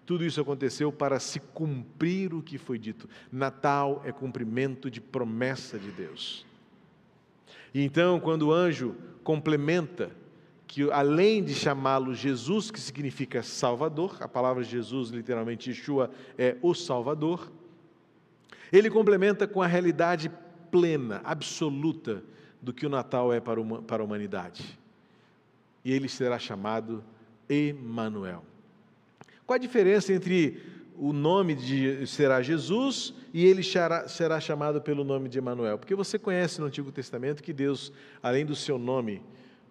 tudo 0.06 0.26
isso 0.26 0.42
aconteceu 0.42 0.92
para 0.92 1.18
se 1.18 1.40
cumprir 1.40 2.34
o 2.34 2.42
que 2.42 2.58
foi 2.58 2.78
dito. 2.78 3.08
Natal 3.32 4.02
é 4.04 4.12
cumprimento 4.12 4.92
de 4.92 5.00
promessa 5.00 5.80
de 5.80 5.92
Deus. 5.92 6.46
E 7.74 7.82
então, 7.82 8.20
quando 8.20 8.48
o 8.48 8.54
anjo 8.54 8.94
complementa 9.24 10.12
que 10.68 10.92
além 10.92 11.44
de 11.44 11.56
chamá-lo 11.56 12.14
Jesus, 12.14 12.70
que 12.70 12.80
significa 12.80 13.42
Salvador, 13.42 14.18
a 14.20 14.28
palavra 14.28 14.64
Jesus, 14.64 15.10
literalmente 15.10 15.70
Yeshua, 15.70 16.12
é 16.38 16.58
o 16.62 16.76
Salvador, 16.76 17.50
ele 18.72 18.90
complementa 18.90 19.48
com 19.48 19.62
a 19.62 19.68
realidade 19.68 20.30
plena, 20.70 21.22
absoluta, 21.24 22.22
do 22.62 22.74
que 22.74 22.86
o 22.86 22.90
Natal 22.90 23.32
é 23.32 23.40
para 23.40 23.62
a 23.62 24.04
humanidade. 24.04 24.78
E 25.86 25.94
ele 25.94 26.10
será 26.10 26.38
chamado 26.38 27.02
Emanuel. 27.48 28.44
Qual 29.46 29.56
a 29.56 29.60
diferença 29.60 30.12
entre 30.12 30.62
o 30.98 31.14
nome 31.14 31.56
de 31.56 32.06
será 32.08 32.42
Jesus 32.42 33.14
e 33.34 33.46
ele 33.46 33.64
será, 33.64 34.08
será 34.10 34.42
chamado 34.42 34.82
pelo 34.82 35.06
nome 35.06 35.30
de 35.30 35.38
Emanuel? 35.38 35.78
Porque 35.78 35.96
você 35.96 36.20
conhece 36.20 36.60
no 36.60 36.68
Antigo 36.68 36.92
Testamento 36.92 37.42
que 37.42 37.54
Deus, 37.54 37.94
além 38.22 38.46
do 38.46 38.56
seu 38.56 38.78
nome 38.78 39.22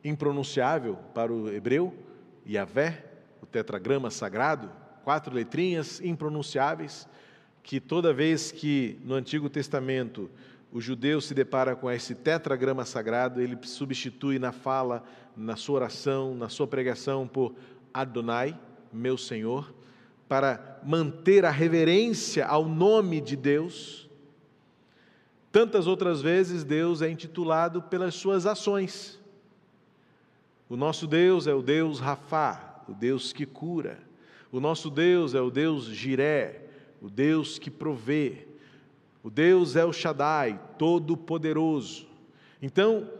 impronunciável 0.09 0.97
para 1.14 1.33
o 1.33 1.53
hebreu, 1.53 1.92
Yahvé, 2.49 3.05
o 3.42 3.47
tetragrama 3.47 4.11
sagrado, 4.11 4.71
quatro 5.05 5.35
letrinhas 5.35 6.01
impronunciáveis, 6.01 7.09
que 7.62 7.81
toda 7.81 8.12
vez 8.12 8.53
que 8.53 8.99
no 9.05 9.14
Antigo 9.14 9.51
Testamento 9.51 10.31
o 10.73 10.81
judeu 10.81 11.21
se 11.21 11.35
depara 11.35 11.75
com 11.75 11.90
esse 11.90 12.14
tetragrama 12.14 12.85
sagrado, 12.85 13.40
ele 13.40 13.59
substitui 13.62 14.38
na 14.38 14.53
fala, 14.53 15.05
na 15.37 15.57
sua 15.57 15.77
oração, 15.77 16.35
na 16.35 16.49
sua 16.49 16.66
pregação 16.66 17.27
por 17.27 17.55
Adonai, 17.92 18.59
meu 18.92 19.16
Senhor, 19.16 19.75
para 20.29 20.81
manter 20.85 21.45
a 21.45 21.51
reverência 21.51 22.47
ao 22.47 22.66
nome 22.66 23.21
de 23.21 23.37
Deus. 23.37 24.09
Tantas 25.51 25.87
outras 25.87 26.21
vezes 26.21 26.64
Deus 26.64 27.01
é 27.01 27.09
intitulado 27.09 27.83
pelas 27.83 28.14
suas 28.14 28.45
ações. 28.45 29.19
O 30.69 30.77
nosso 30.77 31.07
Deus 31.07 31.47
é 31.47 31.55
o 31.55 31.63
Deus 31.63 32.01
Rafá, 32.01 32.83
o 32.89 32.93
Deus 32.93 33.33
que 33.33 33.47
cura. 33.47 33.99
O 34.51 34.61
nosso 34.61 34.91
Deus 34.91 35.35
é 35.35 35.41
o 35.41 35.51
Deus 35.51 35.87
Jiré, 35.87 36.63
o 37.01 37.09
Deus 37.09 37.59
que 37.59 37.71
provê. 37.71 38.47
O 39.23 39.31
Deus 39.31 39.77
é 39.77 39.85
o 39.85 39.93
Shaddai, 39.93 40.61
todo-poderoso. 40.79 42.07
Então, 42.61 43.11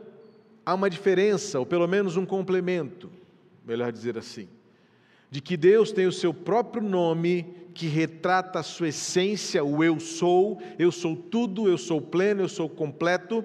há 0.65 0.75
uma 0.75 0.91
diferença, 0.91 1.59
ou 1.59 1.67
pelo 1.67 1.87
menos 1.87 2.17
um 2.17 2.27
complemento, 2.27 3.11
melhor 3.65 3.93
dizer 3.93 4.17
assim 4.17 4.49
de 5.31 5.41
que 5.41 5.57
Deus 5.57 5.93
tem 5.93 6.07
o 6.07 6.13
seu 6.13 6.33
próprio 6.33 6.83
nome 6.83 7.45
que 7.75 7.87
retrata 7.87 8.61
a 8.61 8.63
sua 8.63 8.89
essência, 8.89 9.63
o 9.63 9.85
eu 9.85 10.01
sou, 10.01 10.63
eu 10.79 10.91
sou 10.91 11.15
tudo, 11.15 11.69
eu 11.69 11.77
sou 11.77 12.01
pleno, 12.01 12.43
eu 12.43 12.49
sou 12.49 12.69
completo, 12.69 13.45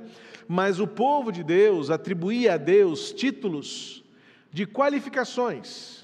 mas 0.53 0.81
o 0.81 0.85
povo 0.85 1.31
de 1.31 1.45
Deus 1.45 1.89
atribuía 1.89 2.55
a 2.55 2.57
Deus 2.57 3.13
títulos 3.13 4.03
de 4.51 4.65
qualificações, 4.65 6.03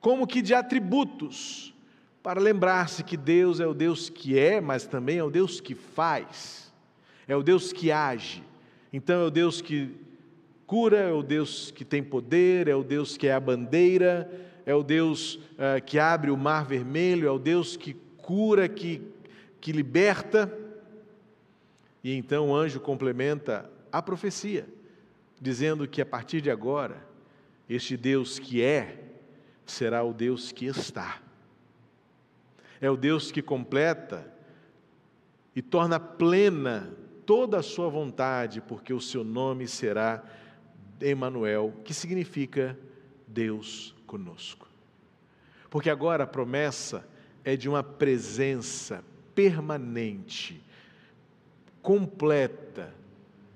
como 0.00 0.26
que 0.26 0.42
de 0.42 0.52
atributos, 0.54 1.72
para 2.20 2.40
lembrar-se 2.40 3.04
que 3.04 3.16
Deus 3.16 3.60
é 3.60 3.66
o 3.66 3.72
Deus 3.72 4.10
que 4.10 4.36
é, 4.36 4.60
mas 4.60 4.88
também 4.88 5.18
é 5.18 5.22
o 5.22 5.30
Deus 5.30 5.60
que 5.60 5.76
faz, 5.76 6.74
é 7.28 7.36
o 7.36 7.44
Deus 7.44 7.72
que 7.72 7.92
age. 7.92 8.42
Então 8.92 9.22
é 9.22 9.24
o 9.26 9.30
Deus 9.30 9.60
que 9.60 9.94
cura, 10.66 10.98
é 10.98 11.12
o 11.12 11.22
Deus 11.22 11.70
que 11.70 11.84
tem 11.84 12.02
poder, 12.02 12.66
é 12.66 12.74
o 12.74 12.82
Deus 12.82 13.16
que 13.16 13.28
é 13.28 13.34
a 13.34 13.38
bandeira, 13.38 14.28
é 14.66 14.74
o 14.74 14.82
Deus 14.82 15.36
uh, 15.36 15.80
que 15.86 15.96
abre 15.96 16.32
o 16.32 16.36
mar 16.36 16.66
vermelho, 16.66 17.28
é 17.28 17.30
o 17.30 17.38
Deus 17.38 17.76
que 17.76 17.94
cura, 18.16 18.68
que, 18.68 19.00
que 19.60 19.70
liberta. 19.70 20.52
E 22.02 22.16
então 22.16 22.48
o 22.48 22.54
anjo 22.56 22.80
complementa 22.80 23.75
a 23.98 24.02
profecia, 24.02 24.68
dizendo 25.40 25.88
que 25.88 26.02
a 26.02 26.06
partir 26.06 26.42
de 26.42 26.50
agora, 26.50 27.06
este 27.66 27.96
Deus 27.96 28.38
que 28.38 28.62
é, 28.62 29.04
será 29.64 30.04
o 30.04 30.12
Deus 30.12 30.52
que 30.52 30.66
está. 30.66 31.22
É 32.78 32.90
o 32.90 32.96
Deus 32.96 33.32
que 33.32 33.40
completa 33.40 34.30
e 35.54 35.62
torna 35.62 35.98
plena 35.98 36.92
toda 37.24 37.58
a 37.58 37.62
sua 37.62 37.88
vontade, 37.88 38.60
porque 38.60 38.92
o 38.92 39.00
seu 39.00 39.24
nome 39.24 39.66
será 39.66 40.22
Emanuel, 41.00 41.72
que 41.82 41.94
significa 41.94 42.78
Deus 43.26 43.94
conosco. 44.06 44.68
Porque 45.70 45.88
agora 45.88 46.24
a 46.24 46.26
promessa 46.26 47.08
é 47.42 47.56
de 47.56 47.66
uma 47.66 47.82
presença 47.82 49.02
permanente, 49.34 50.62
completa, 51.80 52.94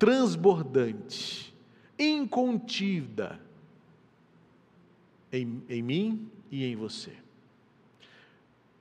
transbordante, 0.00 1.54
incontida 1.98 3.38
em, 5.30 5.62
em 5.68 5.82
mim 5.82 6.30
e 6.50 6.64
em 6.64 6.74
você. 6.74 7.12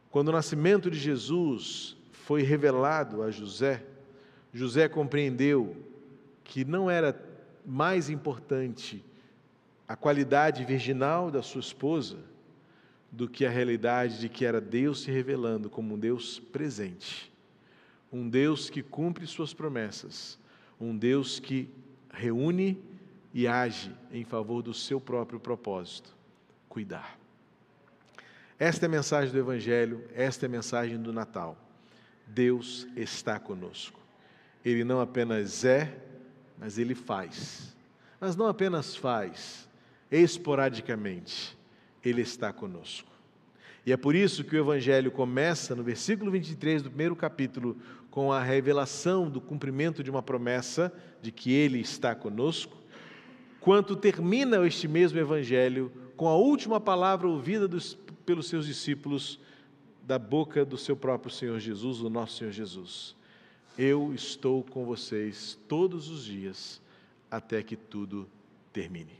Quando 0.10 0.29
o 0.29 0.32
nascimento 0.32 0.89
de 0.89 0.97
Jesus 0.97 1.97
foi 2.13 2.41
revelado 2.41 3.21
a 3.21 3.29
José, 3.29 3.84
José 4.53 4.88
compreendeu 4.88 5.75
que 6.45 6.63
não 6.63 6.89
era 6.89 7.21
mais 7.65 8.10
importante 8.10 9.03
a 9.89 9.97
qualidade 9.97 10.63
virginal 10.63 11.29
da 11.29 11.43
sua 11.43 11.60
esposa 11.60 12.17
do 13.12 13.27
que 13.27 13.45
a 13.45 13.49
realidade 13.49 14.21
de 14.21 14.29
que 14.29 14.45
era 14.45 14.62
Deus 14.62 15.01
se 15.01 15.12
revelando 15.12 15.69
como 15.69 15.95
um 15.95 15.99
Deus 15.99 16.39
presente, 16.39 17.29
um 18.10 18.29
Deus 18.29 18.69
que 18.69 18.82
cumpre 18.82 19.27
suas 19.27 19.53
promessas, 19.53 20.38
um 20.80 20.96
Deus 20.98 21.39
que 21.39 21.70
reúne 22.12 22.82
e 23.34 23.48
age 23.48 23.94
em 24.12 24.24
favor 24.24 24.62
do 24.62 24.74
seu 24.74 25.00
próprio 25.00 25.39
propósito 25.39 26.15
cuidar. 26.68 27.18
Esta 28.58 28.86
é 28.86 28.88
a 28.88 28.89
mensagem 28.89 29.32
do 29.32 29.39
Evangelho, 29.39 30.04
esta 30.13 30.46
é 30.46 30.48
a 30.48 30.50
mensagem 30.50 31.02
do 31.02 31.13
Natal. 31.13 31.58
Deus 32.28 32.88
está 32.96 33.39
conosco. 33.39 34.00
Ele 34.63 34.84
não 34.84 35.00
apenas 35.00 35.63
é, 35.63 35.98
mas 36.58 36.78
ele 36.78 36.94
faz. 36.94 37.76
Mas 38.20 38.36
não 38.36 38.48
apenas 38.48 38.96
faz, 38.96 39.68
esporadicamente, 40.12 41.58
Ele 42.04 42.22
está 42.22 42.52
conosco. 42.52 43.09
E 43.86 43.92
é 43.92 43.98
por 43.98 44.15
isso 44.15 44.44
que 44.44 44.56
o 44.56 44.60
Evangelho 44.60 45.12
começa 45.12 45.76
no 45.76 45.84
versículo 45.84 46.32
23 46.32 46.84
do 46.84 46.89
primeiro 46.89 47.15
capítulo 47.15 47.78
com 48.12 48.32
a 48.32 48.42
revelação 48.42 49.30
do 49.30 49.39
cumprimento 49.39 50.04
de 50.04 50.12
uma 50.12 50.22
promessa 50.22 50.92
de 51.22 51.32
que 51.32 51.54
Ele 51.54 51.80
está 51.80 52.13
conosco, 52.13 52.78
quanto 53.60 53.96
termina 53.96 54.65
este 54.65 54.88
mesmo 54.88 55.20
Evangelho 55.20 55.92
com 56.18 56.28
a 56.28 56.36
última 56.36 56.80
palavra 56.80 57.28
ouvida 57.28 57.68
dos, 57.68 57.98
pelos 58.26 58.48
seus 58.48 58.65
discípulos 58.65 59.39
da 60.04 60.20
boca 60.20 60.65
do 60.65 60.78
seu 60.78 60.96
próprio 60.96 61.32
Senhor 61.32 61.60
Jesus, 61.60 62.00
do 62.00 62.10
nosso 62.10 62.38
Senhor 62.38 62.52
Jesus. 62.52 63.15
Eu 63.78 64.13
estou 64.13 64.63
com 64.63 64.86
vocês 64.86 65.58
todos 65.68 66.10
os 66.10 66.26
dias 66.26 66.82
até 67.32 67.63
que 67.63 67.76
tudo 67.76 68.28
termine. 68.74 69.20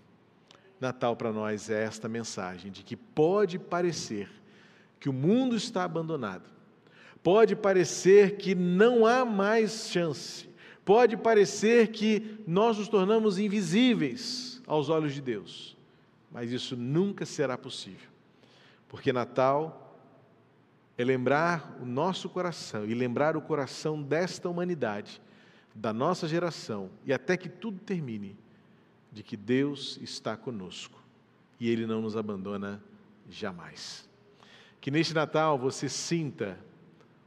Natal 0.80 1.15
para 1.15 1.32
nós 1.32 1.69
é 1.69 1.84
esta 1.84 2.10
mensagem 2.10 2.72
de 2.72 2.84
que 2.84 2.95
pode 2.95 3.60
parecer 3.60 4.30
que 4.99 5.09
o 5.09 5.13
mundo 5.13 5.55
está 5.55 5.83
abandonado, 5.83 6.49
pode 7.23 7.55
parecer 7.55 8.38
que 8.38 8.53
não 8.55 9.05
há 9.05 9.23
mais 9.23 9.89
chance, 9.89 10.49
pode 10.83 11.15
parecer 11.15 11.89
que 11.89 12.39
nós 12.45 12.77
nos 12.77 12.88
tornamos 12.88 13.38
invisíveis 13.38 14.62
aos 14.67 14.89
olhos 14.89 15.13
de 15.13 15.21
Deus, 15.21 15.77
mas 16.31 16.51
isso 16.51 16.75
nunca 16.75 17.25
será 17.25 17.57
possível, 17.57 18.09
porque 18.88 19.13
Natal 19.13 19.85
é 20.97 21.03
lembrar 21.03 21.77
o 21.81 21.85
nosso 21.85 22.27
coração 22.27 22.85
e 22.85 22.93
lembrar 22.93 23.38
o 23.38 23.41
coração 23.41 24.01
desta 24.01 24.49
humanidade, 24.49 25.21
da 25.73 25.93
nossa 25.93 26.27
geração 26.27 26.89
e 27.05 27.13
até 27.13 27.38
que 27.38 27.47
tudo 27.47 27.79
termine 27.79 28.35
de 29.09 29.23
que 29.23 29.38
Deus 29.38 29.97
está 30.01 30.35
conosco 30.35 31.01
e 31.57 31.69
Ele 31.69 31.85
não 31.85 32.01
nos 32.01 32.17
abandona 32.17 32.83
jamais. 33.29 34.09
Que 34.82 34.92
neste 34.92 35.13
Natal 35.13 35.58
você 35.58 35.89
sinta 35.89 36.58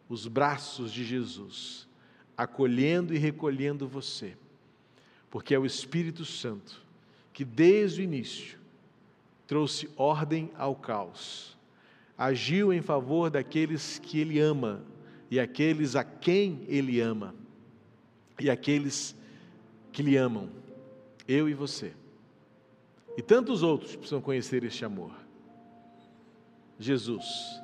os 0.08 0.26
braços 0.26 0.92
de 0.92 1.04
Jesus 1.04 1.88
acolhendo 2.36 3.14
e 3.14 3.18
recolhendo 3.18 3.86
você, 3.86 4.36
porque 5.30 5.54
é 5.54 5.58
o 5.58 5.66
Espírito 5.66 6.24
Santo 6.24 6.82
que 7.32 7.44
desde 7.44 8.00
o 8.00 8.04
início 8.04 8.58
trouxe 9.46 9.88
ordem 9.96 10.50
ao 10.56 10.74
caos, 10.74 11.56
agiu 12.16 12.72
em 12.72 12.82
favor 12.82 13.30
daqueles 13.30 13.98
que 13.98 14.18
Ele 14.18 14.38
ama 14.38 14.84
e 15.30 15.40
aqueles 15.40 15.96
a 15.96 16.04
quem 16.04 16.64
Ele 16.68 17.00
ama 17.00 17.34
e 18.38 18.50
aqueles 18.50 19.16
que 19.92 20.02
lhe 20.02 20.16
amam 20.16 20.48
eu 21.26 21.48
e 21.48 21.54
você. 21.54 21.92
E 23.16 23.22
tantos 23.22 23.62
outros 23.62 23.94
precisam 23.94 24.20
conhecer 24.20 24.64
este 24.64 24.84
amor. 24.84 25.12
Jesus, 26.82 27.62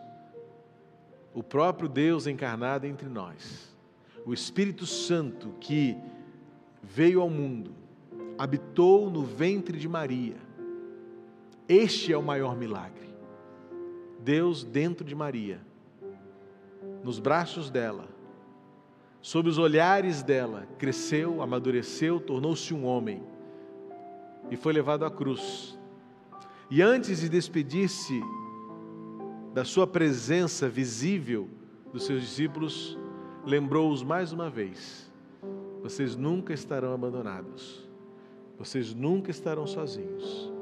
o 1.34 1.42
próprio 1.42 1.88
Deus 1.88 2.26
encarnado 2.26 2.86
entre 2.86 3.08
nós, 3.08 3.76
o 4.24 4.32
Espírito 4.32 4.86
Santo 4.86 5.54
que 5.60 5.96
veio 6.82 7.20
ao 7.20 7.28
mundo, 7.28 7.72
habitou 8.38 9.10
no 9.10 9.22
ventre 9.22 9.78
de 9.78 9.88
Maria. 9.88 10.36
Este 11.68 12.12
é 12.12 12.16
o 12.16 12.22
maior 12.22 12.56
milagre. 12.56 13.08
Deus 14.20 14.64
dentro 14.64 15.04
de 15.04 15.14
Maria, 15.14 15.60
nos 17.02 17.18
braços 17.18 17.70
dela, 17.70 18.08
sob 19.20 19.48
os 19.48 19.58
olhares 19.58 20.22
dela, 20.22 20.66
cresceu, 20.78 21.42
amadureceu, 21.42 22.20
tornou-se 22.20 22.72
um 22.74 22.84
homem 22.84 23.22
e 24.50 24.56
foi 24.56 24.72
levado 24.72 25.04
à 25.04 25.10
cruz. 25.10 25.78
E 26.70 26.82
antes 26.82 27.20
de 27.20 27.28
despedir-se 27.28 28.20
da 29.52 29.64
sua 29.64 29.86
presença 29.86 30.68
visível 30.68 31.48
dos 31.92 32.04
seus 32.04 32.22
discípulos, 32.22 32.98
lembrou-os 33.44 34.02
mais 34.02 34.32
uma 34.32 34.50
vez: 34.50 35.10
vocês 35.82 36.16
nunca 36.16 36.52
estarão 36.52 36.92
abandonados, 36.92 37.88
vocês 38.58 38.94
nunca 38.94 39.30
estarão 39.30 39.66
sozinhos. 39.66 40.52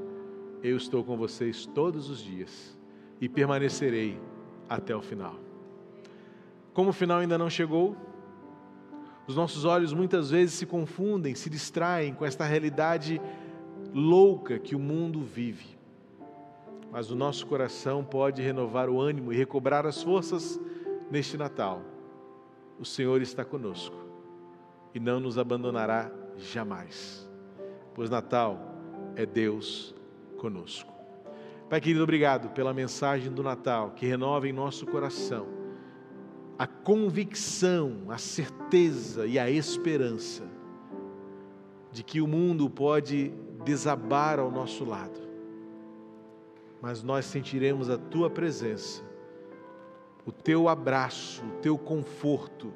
Eu 0.63 0.77
estou 0.77 1.05
com 1.05 1.17
vocês 1.17 1.67
todos 1.67 2.09
os 2.09 2.19
dias 2.19 2.77
e 3.21 3.29
permanecerei 3.29 4.19
até 4.69 4.95
o 4.95 5.03
final. 5.03 5.39
Como 6.73 6.91
o 6.91 6.93
final 6.93 7.19
ainda 7.19 7.39
não 7.39 7.49
chegou, 7.49 7.97
os 9.27 9.35
nossos 9.35 9.65
olhos 9.65 9.93
muitas 9.93 10.31
vezes 10.31 10.55
se 10.55 10.67
confundem, 10.67 11.35
se 11.35 11.51
distraem 11.51 12.15
com 12.15 12.25
esta 12.25 12.45
realidade 12.45 13.21
louca 13.93 14.59
que 14.59 14.77
o 14.77 14.79
mundo 14.79 15.21
vive. 15.21 15.76
Mas 16.91 17.11
o 17.11 17.17
nosso 17.17 17.47
coração 17.47 18.05
pode 18.05 18.41
renovar 18.43 18.89
o 18.89 19.01
ânimo 19.01 19.33
e 19.33 19.37
recobrar 19.37 19.87
as 19.87 20.03
forças 20.03 20.59
neste 21.11 21.37
Natal. 21.37 21.83
O 22.79 22.85
Senhor 22.85 23.21
está 23.21 23.45
conosco 23.45 23.97
e 24.95 25.01
não 25.01 25.21
nos 25.21 25.39
abandonará 25.39 26.11
jamais, 26.37 27.29
pois 27.95 28.11
Natal 28.11 28.59
é 29.15 29.27
Deus 29.27 29.95
conosco. 30.39 30.93
Pai 31.69 31.81
querido, 31.81 32.03
obrigado 32.03 32.51
pela 32.51 32.73
mensagem 32.73 33.33
do 33.33 33.43
Natal 33.43 33.91
que 33.91 34.07
renova 34.07 34.49
em 34.49 34.53
nosso 34.53 34.87
coração 34.87 35.57
a 36.59 36.67
convicção, 36.67 38.05
a 38.09 38.17
certeza 38.17 39.27
e 39.27 39.39
a 39.39 39.51
esperança 39.51 40.45
de 41.93 42.03
que 42.03 42.21
o 42.21 42.27
mundo 42.27 42.69
pode 42.71 43.33
desabar 43.65 44.39
ao 44.39 44.51
nosso 44.51 44.85
lado, 44.85 45.21
mas 46.81 47.03
nós 47.03 47.25
sentiremos 47.25 47.89
a 47.91 47.99
tua 47.99 48.29
presença, 48.31 49.03
o 50.25 50.33
teu 50.33 50.69
abraço, 50.69 51.45
o 51.45 51.61
teu 51.61 51.79
conforto, 51.79 52.73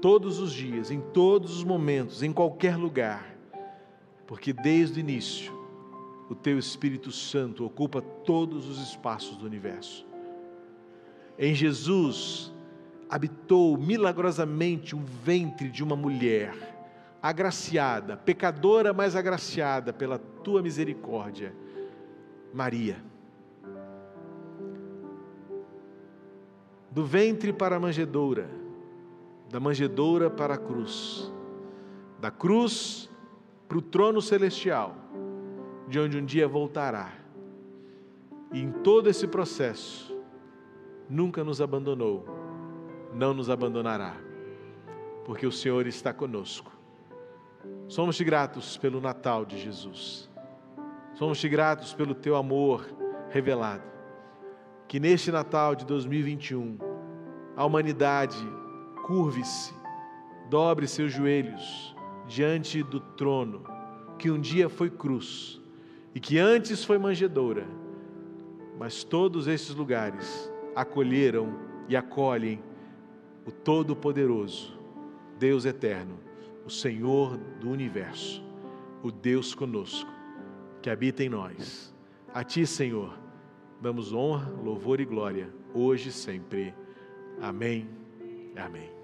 todos 0.00 0.38
os 0.38 0.52
dias, 0.52 0.90
em 0.90 1.00
todos 1.00 1.56
os 1.56 1.64
momentos, 1.64 2.22
em 2.22 2.32
qualquer 2.32 2.76
lugar, 2.76 3.36
porque 4.26 4.52
desde 4.52 4.98
o 4.98 5.00
início 5.00 5.52
o 6.28 6.34
teu 6.34 6.58
Espírito 6.58 7.10
Santo 7.10 7.64
ocupa 7.64 8.02
todos 8.02 8.68
os 8.68 8.80
espaços 8.80 9.36
do 9.36 9.46
universo. 9.46 10.06
Em 11.38 11.54
Jesus 11.54 12.52
habitou 13.08 13.78
milagrosamente 13.78 14.94
o 14.94 15.00
ventre 15.00 15.70
de 15.70 15.82
uma 15.82 15.96
mulher 15.96 16.54
agraciada, 17.22 18.16
pecadora, 18.16 18.92
mas 18.92 19.16
agraciada 19.16 19.92
pela 19.92 20.18
tua 20.18 20.62
misericórdia, 20.62 21.54
Maria. 22.52 23.02
Do 26.90 27.04
ventre 27.04 27.52
para 27.52 27.76
a 27.76 27.80
manjedoura, 27.80 28.48
da 29.50 29.60
manjedoura 29.60 30.30
para 30.30 30.54
a 30.54 30.58
cruz, 30.58 31.32
da 32.20 32.30
cruz 32.30 33.10
para 33.68 33.78
o 33.78 33.82
trono 33.82 34.20
celestial, 34.22 34.96
de 35.86 36.00
onde 36.00 36.18
um 36.18 36.24
dia 36.24 36.48
voltará. 36.48 37.12
E 38.52 38.60
em 38.60 38.72
todo 38.72 39.08
esse 39.08 39.26
processo, 39.26 40.16
nunca 41.08 41.44
nos 41.44 41.60
abandonou, 41.60 42.24
não 43.14 43.34
nos 43.34 43.50
abandonará, 43.50 44.16
porque 45.24 45.46
o 45.46 45.52
Senhor 45.52 45.86
está 45.86 46.12
conosco 46.12 46.78
Somos-te 47.88 48.22
gratos 48.22 48.76
pelo 48.76 49.00
Natal 49.00 49.46
de 49.46 49.58
Jesus. 49.58 50.27
Somos-te 51.18 51.48
gratos 51.48 51.92
pelo 51.92 52.14
teu 52.14 52.36
amor 52.36 52.88
revelado. 53.28 53.82
Que 54.86 55.00
neste 55.00 55.32
Natal 55.32 55.74
de 55.74 55.84
2021, 55.84 56.78
a 57.56 57.64
humanidade 57.64 58.38
curve-se, 59.04 59.74
dobre 60.48 60.86
seus 60.86 61.12
joelhos 61.12 61.92
diante 62.28 62.84
do 62.84 63.00
trono, 63.00 63.64
que 64.16 64.30
um 64.30 64.38
dia 64.38 64.68
foi 64.68 64.88
cruz 64.88 65.60
e 66.14 66.20
que 66.20 66.38
antes 66.38 66.84
foi 66.84 66.98
manjedoura, 66.98 67.66
mas 68.78 69.02
todos 69.02 69.48
esses 69.48 69.74
lugares 69.74 70.48
acolheram 70.76 71.52
e 71.88 71.96
acolhem 71.96 72.62
o 73.44 73.50
Todo-Poderoso, 73.50 74.78
Deus 75.36 75.64
eterno 75.64 76.16
o 76.64 76.70
Senhor 76.70 77.36
do 77.58 77.70
universo, 77.70 78.40
o 79.02 79.10
Deus 79.10 79.52
conosco, 79.52 80.17
que 80.82 80.90
habita 80.90 81.22
em 81.22 81.28
nós. 81.28 81.94
A 82.32 82.44
Ti, 82.44 82.66
Senhor, 82.66 83.18
damos 83.80 84.12
honra, 84.12 84.50
louvor 84.50 85.00
e 85.00 85.04
glória, 85.04 85.48
hoje 85.74 86.10
e 86.10 86.12
sempre. 86.12 86.74
Amém. 87.40 87.88
Amém. 88.56 88.97